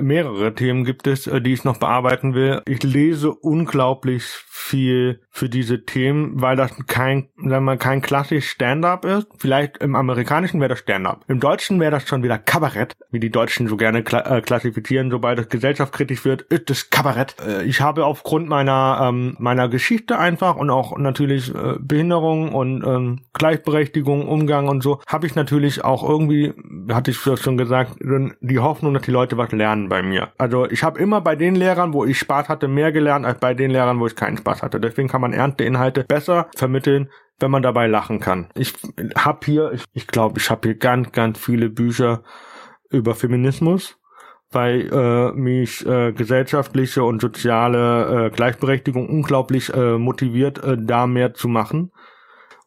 Mehrere 0.00 0.54
Themen 0.54 0.84
gibt 0.84 1.06
es, 1.06 1.26
äh, 1.26 1.40
die 1.40 1.52
ich 1.52 1.64
noch 1.64 1.78
bearbeiten 1.78 2.34
will. 2.34 2.62
Ich 2.66 2.82
lese 2.82 3.30
unglaublich 3.30 4.24
viel 4.68 5.20
für 5.30 5.48
diese 5.48 5.84
Themen, 5.84 6.40
weil 6.42 6.56
das 6.56 6.72
kein, 6.86 7.28
sagen 7.36 7.64
wir 7.64 7.76
kein 7.76 8.02
klassisch 8.02 8.50
Stand-up 8.50 9.04
ist. 9.04 9.26
Vielleicht 9.38 9.78
im 9.78 9.96
amerikanischen 9.96 10.60
wäre 10.60 10.70
das 10.70 10.80
Stand-up. 10.80 11.24
Im 11.28 11.40
deutschen 11.40 11.80
wäre 11.80 11.92
das 11.92 12.06
schon 12.06 12.22
wieder 12.22 12.38
Kabarett, 12.38 12.94
wie 13.10 13.20
die 13.20 13.30
Deutschen 13.30 13.66
so 13.68 13.76
gerne 13.76 14.02
kla 14.02 14.20
äh, 14.20 14.42
klassifizieren. 14.42 15.10
Sobald 15.10 15.38
es 15.38 15.48
gesellschaftskritisch 15.48 16.24
wird, 16.24 16.42
ist 16.42 16.70
es 16.70 16.90
Kabarett. 16.90 17.36
Äh, 17.46 17.64
ich 17.64 17.80
habe 17.80 18.04
aufgrund 18.04 18.48
meiner 18.48 19.00
ähm, 19.02 19.36
meiner 19.38 19.68
Geschichte 19.68 20.18
einfach 20.18 20.56
und 20.56 20.70
auch 20.70 20.98
natürlich 20.98 21.54
äh, 21.54 21.76
Behinderung 21.80 22.52
und 22.52 22.84
ähm, 22.84 23.20
Gleichberechtigung, 23.32 24.28
Umgang 24.28 24.68
und 24.68 24.82
so, 24.82 25.00
habe 25.06 25.26
ich 25.26 25.34
natürlich 25.34 25.84
auch 25.84 26.06
irgendwie, 26.06 26.52
hatte 26.92 27.10
ich 27.12 27.18
schon 27.18 27.56
gesagt, 27.56 27.96
die 28.40 28.58
Hoffnung, 28.58 28.92
dass 28.94 29.04
die 29.04 29.12
Leute 29.12 29.38
was 29.38 29.52
lernen 29.52 29.88
bei 29.88 30.02
mir. 30.02 30.28
Also 30.36 30.68
ich 30.68 30.82
habe 30.82 30.98
immer 30.98 31.20
bei 31.20 31.36
den 31.36 31.54
Lehrern, 31.54 31.92
wo 31.92 32.04
ich 32.04 32.18
Spaß 32.18 32.48
hatte, 32.48 32.68
mehr 32.68 32.92
gelernt 32.92 33.24
als 33.24 33.38
bei 33.38 33.54
den 33.54 33.70
Lehrern, 33.70 34.00
wo 34.00 34.06
ich 34.06 34.16
keinen 34.16 34.36
Spaß 34.36 34.57
hatte. 34.62 34.80
Deswegen 34.80 35.08
kann 35.08 35.20
man 35.20 35.32
Ernte-Inhalte 35.32 36.04
besser 36.04 36.48
vermitteln, 36.56 37.10
wenn 37.38 37.50
man 37.50 37.62
dabei 37.62 37.86
lachen 37.86 38.20
kann. 38.20 38.48
Ich 38.54 38.74
habe 39.16 39.40
hier, 39.44 39.72
ich, 39.72 39.84
ich 39.92 40.06
glaube, 40.06 40.38
ich 40.38 40.50
habe 40.50 40.68
hier 40.68 40.76
ganz, 40.76 41.12
ganz 41.12 41.38
viele 41.38 41.70
Bücher 41.70 42.22
über 42.90 43.14
Feminismus, 43.14 43.98
weil 44.50 44.88
äh, 44.92 45.32
mich 45.32 45.86
äh, 45.86 46.12
gesellschaftliche 46.12 47.04
und 47.04 47.20
soziale 47.20 48.26
äh, 48.26 48.30
Gleichberechtigung 48.30 49.08
unglaublich 49.08 49.72
äh, 49.72 49.98
motiviert, 49.98 50.62
äh, 50.64 50.76
da 50.78 51.06
mehr 51.06 51.34
zu 51.34 51.48
machen. 51.48 51.92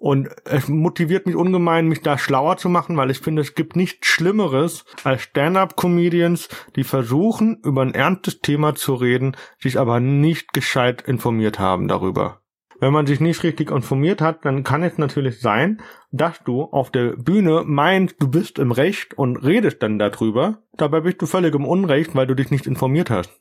Und 0.02 0.30
es 0.46 0.68
motiviert 0.68 1.28
mich 1.28 1.36
ungemein, 1.36 1.88
mich 1.88 2.02
da 2.02 2.18
schlauer 2.18 2.58
zu 2.58 2.70
machen, 2.70 2.98
weil 2.98 3.12
ich 3.12 3.20
finde, 3.20 3.44
es 3.44 3.54
gibt 3.54 3.76
nichts 3.76 4.08
Schlimmeres 4.08 4.84
als 5.04 5.22
Stand-up-Comedians, 5.22 6.50
die 6.76 6.84
versuchen, 6.84 7.62
über 7.64 7.84
ein 7.84 7.94
ernstes 7.94 8.40
Thema 8.40 8.74
zu 8.74 8.96
reden, 8.96 9.38
sich 9.60 9.78
aber 9.78 10.00
nicht 10.00 10.54
gescheit 10.54 11.04
informiert 11.04 11.60
haben 11.60 11.88
darüber. 11.88 12.42
Wenn 12.80 12.94
man 12.94 13.06
sich 13.06 13.20
nicht 13.20 13.44
richtig 13.44 13.70
informiert 13.70 14.22
hat, 14.22 14.44
dann 14.44 14.64
kann 14.64 14.82
es 14.82 14.98
natürlich 14.98 15.40
sein, 15.40 15.84
dass 16.12 16.44
du 16.44 16.64
auf 16.64 16.90
der 16.90 17.16
Bühne 17.16 17.62
meinst, 17.64 18.16
du 18.20 18.28
bist 18.28 18.58
im 18.58 18.72
Recht 18.72 19.14
und 19.14 19.38
redest 19.38 19.84
dann 19.84 20.00
darüber. 20.00 20.64
Dabei 20.78 21.02
bist 21.02 21.22
du 21.22 21.28
völlig 21.28 21.54
im 21.54 21.68
Unrecht, 21.68 22.16
weil 22.16 22.26
du 22.26 22.34
dich 22.34 22.50
nicht 22.50 22.66
informiert 22.66 23.12
hast. 23.12 23.40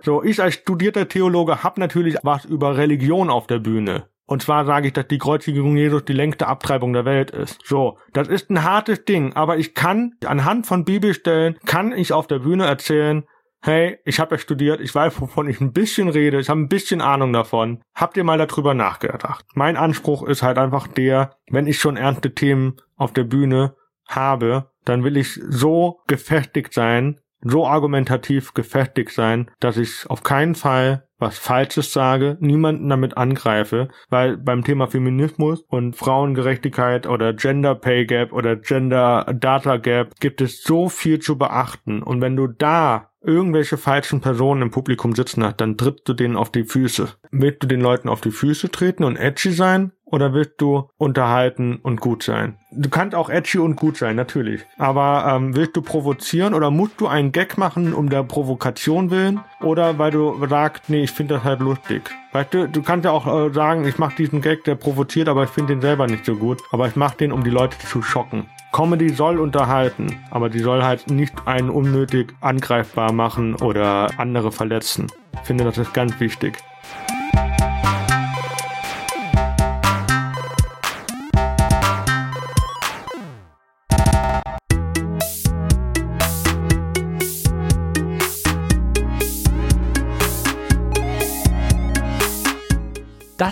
So, 0.00 0.22
ich 0.22 0.42
als 0.42 0.52
studierter 0.52 1.08
Theologe 1.08 1.62
hab 1.62 1.78
natürlich 1.78 2.18
was 2.22 2.44
über 2.44 2.76
Religion 2.76 3.30
auf 3.30 3.46
der 3.46 3.58
Bühne. 3.58 4.11
Und 4.26 4.42
zwar 4.42 4.64
sage 4.64 4.88
ich, 4.88 4.92
dass 4.92 5.08
die 5.08 5.18
Kreuzigung 5.18 5.76
Jesus 5.76 6.04
die 6.04 6.12
längste 6.12 6.46
Abtreibung 6.46 6.92
der 6.92 7.04
Welt 7.04 7.30
ist. 7.30 7.60
So, 7.64 7.98
das 8.12 8.28
ist 8.28 8.50
ein 8.50 8.62
hartes 8.62 9.04
Ding, 9.04 9.34
aber 9.34 9.58
ich 9.58 9.74
kann 9.74 10.14
anhand 10.24 10.66
von 10.66 10.84
Bibelstellen 10.84 11.58
kann 11.66 11.92
ich 11.92 12.12
auf 12.12 12.26
der 12.26 12.38
Bühne 12.38 12.66
erzählen, 12.66 13.24
hey, 13.62 13.98
ich 14.04 14.18
habe 14.18 14.34
ja 14.34 14.38
studiert, 14.38 14.80
ich 14.80 14.94
weiß, 14.94 15.20
wovon 15.20 15.48
ich 15.48 15.60
ein 15.60 15.72
bisschen 15.72 16.08
rede, 16.08 16.40
ich 16.40 16.48
habe 16.48 16.60
ein 16.60 16.68
bisschen 16.68 17.00
Ahnung 17.00 17.32
davon. 17.32 17.82
Habt 17.94 18.16
ihr 18.16 18.24
mal 18.24 18.38
darüber 18.38 18.74
nachgedacht? 18.74 19.44
Mein 19.54 19.76
Anspruch 19.76 20.24
ist 20.24 20.42
halt 20.42 20.58
einfach 20.58 20.88
der, 20.88 21.36
wenn 21.48 21.66
ich 21.66 21.78
schon 21.78 21.96
ernste 21.96 22.34
Themen 22.34 22.76
auf 22.96 23.12
der 23.12 23.24
Bühne 23.24 23.76
habe, 24.08 24.70
dann 24.84 25.04
will 25.04 25.16
ich 25.16 25.40
so 25.48 26.00
gefestigt 26.08 26.74
sein, 26.74 27.20
so 27.42 27.66
argumentativ 27.66 28.54
gefestigt 28.54 29.12
sein, 29.12 29.50
dass 29.60 29.76
ich 29.76 30.08
auf 30.08 30.22
keinen 30.22 30.54
Fall 30.54 31.06
was 31.22 31.38
Falsches 31.38 31.92
sage, 31.92 32.36
niemanden 32.40 32.88
damit 32.88 33.16
angreife, 33.16 33.88
weil 34.10 34.36
beim 34.36 34.64
Thema 34.64 34.88
Feminismus 34.88 35.64
und 35.68 35.96
Frauengerechtigkeit 35.96 37.06
oder 37.06 37.32
Gender 37.32 37.76
Pay 37.76 38.06
Gap 38.06 38.32
oder 38.32 38.56
Gender 38.56 39.24
Data 39.32 39.76
Gap 39.76 40.18
gibt 40.20 40.40
es 40.40 40.62
so 40.62 40.88
viel 40.88 41.20
zu 41.20 41.38
beachten. 41.38 42.02
Und 42.02 42.20
wenn 42.20 42.36
du 42.36 42.48
da 42.48 43.12
irgendwelche 43.22 43.76
falschen 43.76 44.20
Personen 44.20 44.62
im 44.62 44.70
Publikum 44.70 45.14
sitzen 45.14 45.44
hast, 45.44 45.60
dann 45.60 45.78
trittst 45.78 46.08
du 46.08 46.12
denen 46.12 46.36
auf 46.36 46.50
die 46.50 46.64
Füße. 46.64 47.08
Willst 47.30 47.62
du 47.62 47.68
den 47.68 47.80
Leuten 47.80 48.08
auf 48.08 48.20
die 48.20 48.32
Füße 48.32 48.70
treten 48.70 49.04
und 49.04 49.16
edgy 49.16 49.52
sein? 49.52 49.92
Oder 50.12 50.34
willst 50.34 50.60
du 50.60 50.90
unterhalten 50.98 51.76
und 51.82 52.02
gut 52.02 52.22
sein? 52.22 52.58
Du 52.70 52.90
kannst 52.90 53.14
auch 53.14 53.30
edgy 53.30 53.58
und 53.58 53.76
gut 53.76 53.96
sein, 53.96 54.14
natürlich. 54.14 54.60
Aber 54.76 55.24
ähm, 55.26 55.56
willst 55.56 55.74
du 55.74 55.80
provozieren 55.80 56.52
oder 56.52 56.70
musst 56.70 57.00
du 57.00 57.06
einen 57.06 57.32
Gag 57.32 57.56
machen 57.56 57.94
um 57.94 58.10
der 58.10 58.22
Provokation 58.22 59.10
willen? 59.10 59.40
Oder 59.62 59.98
weil 59.98 60.10
du 60.10 60.36
sagst, 60.46 60.90
nee, 60.90 61.02
ich 61.02 61.12
finde 61.12 61.34
das 61.34 61.44
halt 61.44 61.60
lustig. 61.60 62.10
Weißt 62.32 62.52
du, 62.52 62.68
du 62.68 62.82
kannst 62.82 63.06
ja 63.06 63.10
auch 63.10 63.26
äh, 63.26 63.54
sagen, 63.54 63.86
ich 63.86 63.96
mache 63.96 64.14
diesen 64.16 64.42
Gag, 64.42 64.64
der 64.64 64.74
provoziert, 64.74 65.30
aber 65.30 65.44
ich 65.44 65.50
finde 65.50 65.72
den 65.72 65.80
selber 65.80 66.06
nicht 66.06 66.26
so 66.26 66.36
gut. 66.36 66.60
Aber 66.72 66.86
ich 66.86 66.94
mache 66.94 67.16
den, 67.16 67.32
um 67.32 67.42
die 67.42 67.50
Leute 67.50 67.78
zu 67.78 68.02
schocken. 68.02 68.46
Comedy 68.72 69.08
soll 69.08 69.38
unterhalten, 69.38 70.18
aber 70.30 70.50
die 70.50 70.60
soll 70.60 70.82
halt 70.82 71.10
nicht 71.10 71.46
einen 71.46 71.70
unnötig 71.70 72.34
angreifbar 72.42 73.12
machen 73.12 73.54
oder 73.54 74.10
andere 74.18 74.52
verletzen. 74.52 75.06
Ich 75.34 75.40
finde, 75.40 75.64
das 75.64 75.78
ist 75.78 75.94
ganz 75.94 76.20
wichtig. 76.20 76.58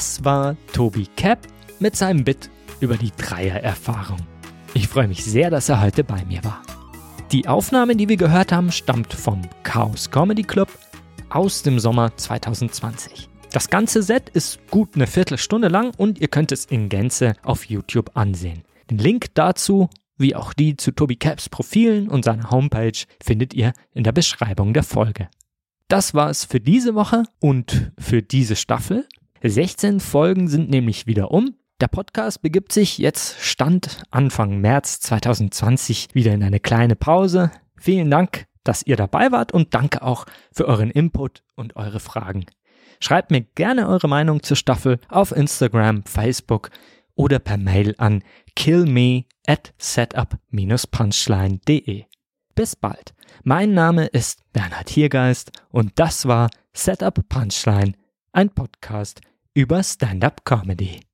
Das 0.01 0.25
war 0.25 0.57
Tobi 0.73 1.07
Cap 1.15 1.47
mit 1.79 1.95
seinem 1.95 2.25
Bit 2.25 2.49
über 2.81 2.97
die 2.97 3.11
Dreiererfahrung. 3.19 4.17
Ich 4.73 4.89
freue 4.89 5.09
mich 5.09 5.23
sehr, 5.23 5.51
dass 5.51 5.69
er 5.69 5.83
heute 5.83 6.05
bei 6.05 6.25
mir 6.25 6.43
war. 6.43 6.63
Die 7.33 7.47
Aufnahme, 7.47 7.95
die 7.95 8.09
wir 8.09 8.17
gehört 8.17 8.51
haben, 8.51 8.73
stammt 8.73 9.13
vom 9.13 9.43
Chaos 9.63 10.11
Comedy 10.11 10.43
Club 10.43 10.71
aus 11.29 11.63
dem 11.63 11.79
Sommer 11.79 12.17
2020. 12.17 13.29
Das 13.53 13.69
ganze 13.69 14.03
Set 14.03 14.31
ist 14.31 14.67
gut 14.71 14.95
eine 14.95 15.07
Viertelstunde 15.07 15.69
lang 15.69 15.93
und 15.99 16.19
ihr 16.19 16.29
könnt 16.29 16.51
es 16.51 16.65
in 16.65 16.89
Gänze 16.89 17.35
auf 17.43 17.67
YouTube 17.67 18.13
ansehen. 18.15 18.63
Den 18.89 18.97
Link 18.97 19.27
dazu, 19.35 19.91
wie 20.17 20.35
auch 20.35 20.55
die 20.55 20.79
zu 20.79 20.93
Tobi 20.93 21.17
Caps 21.17 21.51
Profilen 21.51 22.09
und 22.09 22.25
seiner 22.25 22.51
Homepage, 22.51 23.05
findet 23.23 23.53
ihr 23.53 23.75
in 23.93 24.05
der 24.05 24.13
Beschreibung 24.13 24.73
der 24.73 24.83
Folge. 24.83 25.29
Das 25.89 26.15
war 26.15 26.31
es 26.31 26.47
für 26.47 26.61
diese 26.61 26.95
Woche 26.95 27.25
und 27.39 27.93
für 27.99 28.23
diese 28.23 28.57
Staffel. 28.57 29.07
16 29.43 30.01
Folgen 30.01 30.49
sind 30.49 30.69
nämlich 30.69 31.07
wieder 31.07 31.31
um. 31.31 31.55
Der 31.81 31.89
Podcast 31.89 32.43
begibt 32.43 32.73
sich 32.73 32.99
jetzt 32.99 33.41
Stand 33.41 34.03
Anfang 34.11 34.61
März 34.61 35.01
2020 35.01 36.09
wieder 36.13 36.35
in 36.35 36.43
eine 36.43 36.61
kleine 36.61 36.95
Pause. 36.95 37.51
Vielen 37.79 38.11
Dank, 38.11 38.45
dass 38.65 38.83
ihr 38.83 38.97
dabei 38.97 39.33
wart 39.33 39.53
und 39.53 39.73
danke 39.73 40.03
auch 40.03 40.27
für 40.53 40.67
euren 40.67 40.91
Input 40.91 41.43
und 41.57 41.77
eure 41.77 42.01
Fragen. 42.01 42.45
Schreibt 43.01 43.31
mir 43.31 43.41
gerne 43.41 43.89
eure 43.89 44.09
Meinung 44.09 44.43
zur 44.43 44.59
Staffel 44.59 45.01
auf 45.09 45.33
Instagram, 45.33 46.05
Facebook 46.05 46.69
oder 47.15 47.39
per 47.39 47.57
Mail 47.57 47.95
an 47.97 48.23
killme 48.55 49.25
at 49.47 49.73
setup-punchline.de. 49.79 52.05
Bis 52.55 52.77
bald. 52.77 53.15
Mein 53.43 53.73
Name 53.73 54.05
ist 54.05 54.43
Bernhard 54.53 54.91
Hiergeist 54.91 55.51
und 55.71 55.99
das 55.99 56.27
war 56.27 56.51
Setup 56.75 57.27
Punchline, 57.31 57.95
ein 58.33 58.51
Podcast 58.51 59.23
über 59.55 59.83
Stand-up 59.83 60.45
Comedy. 60.45 61.10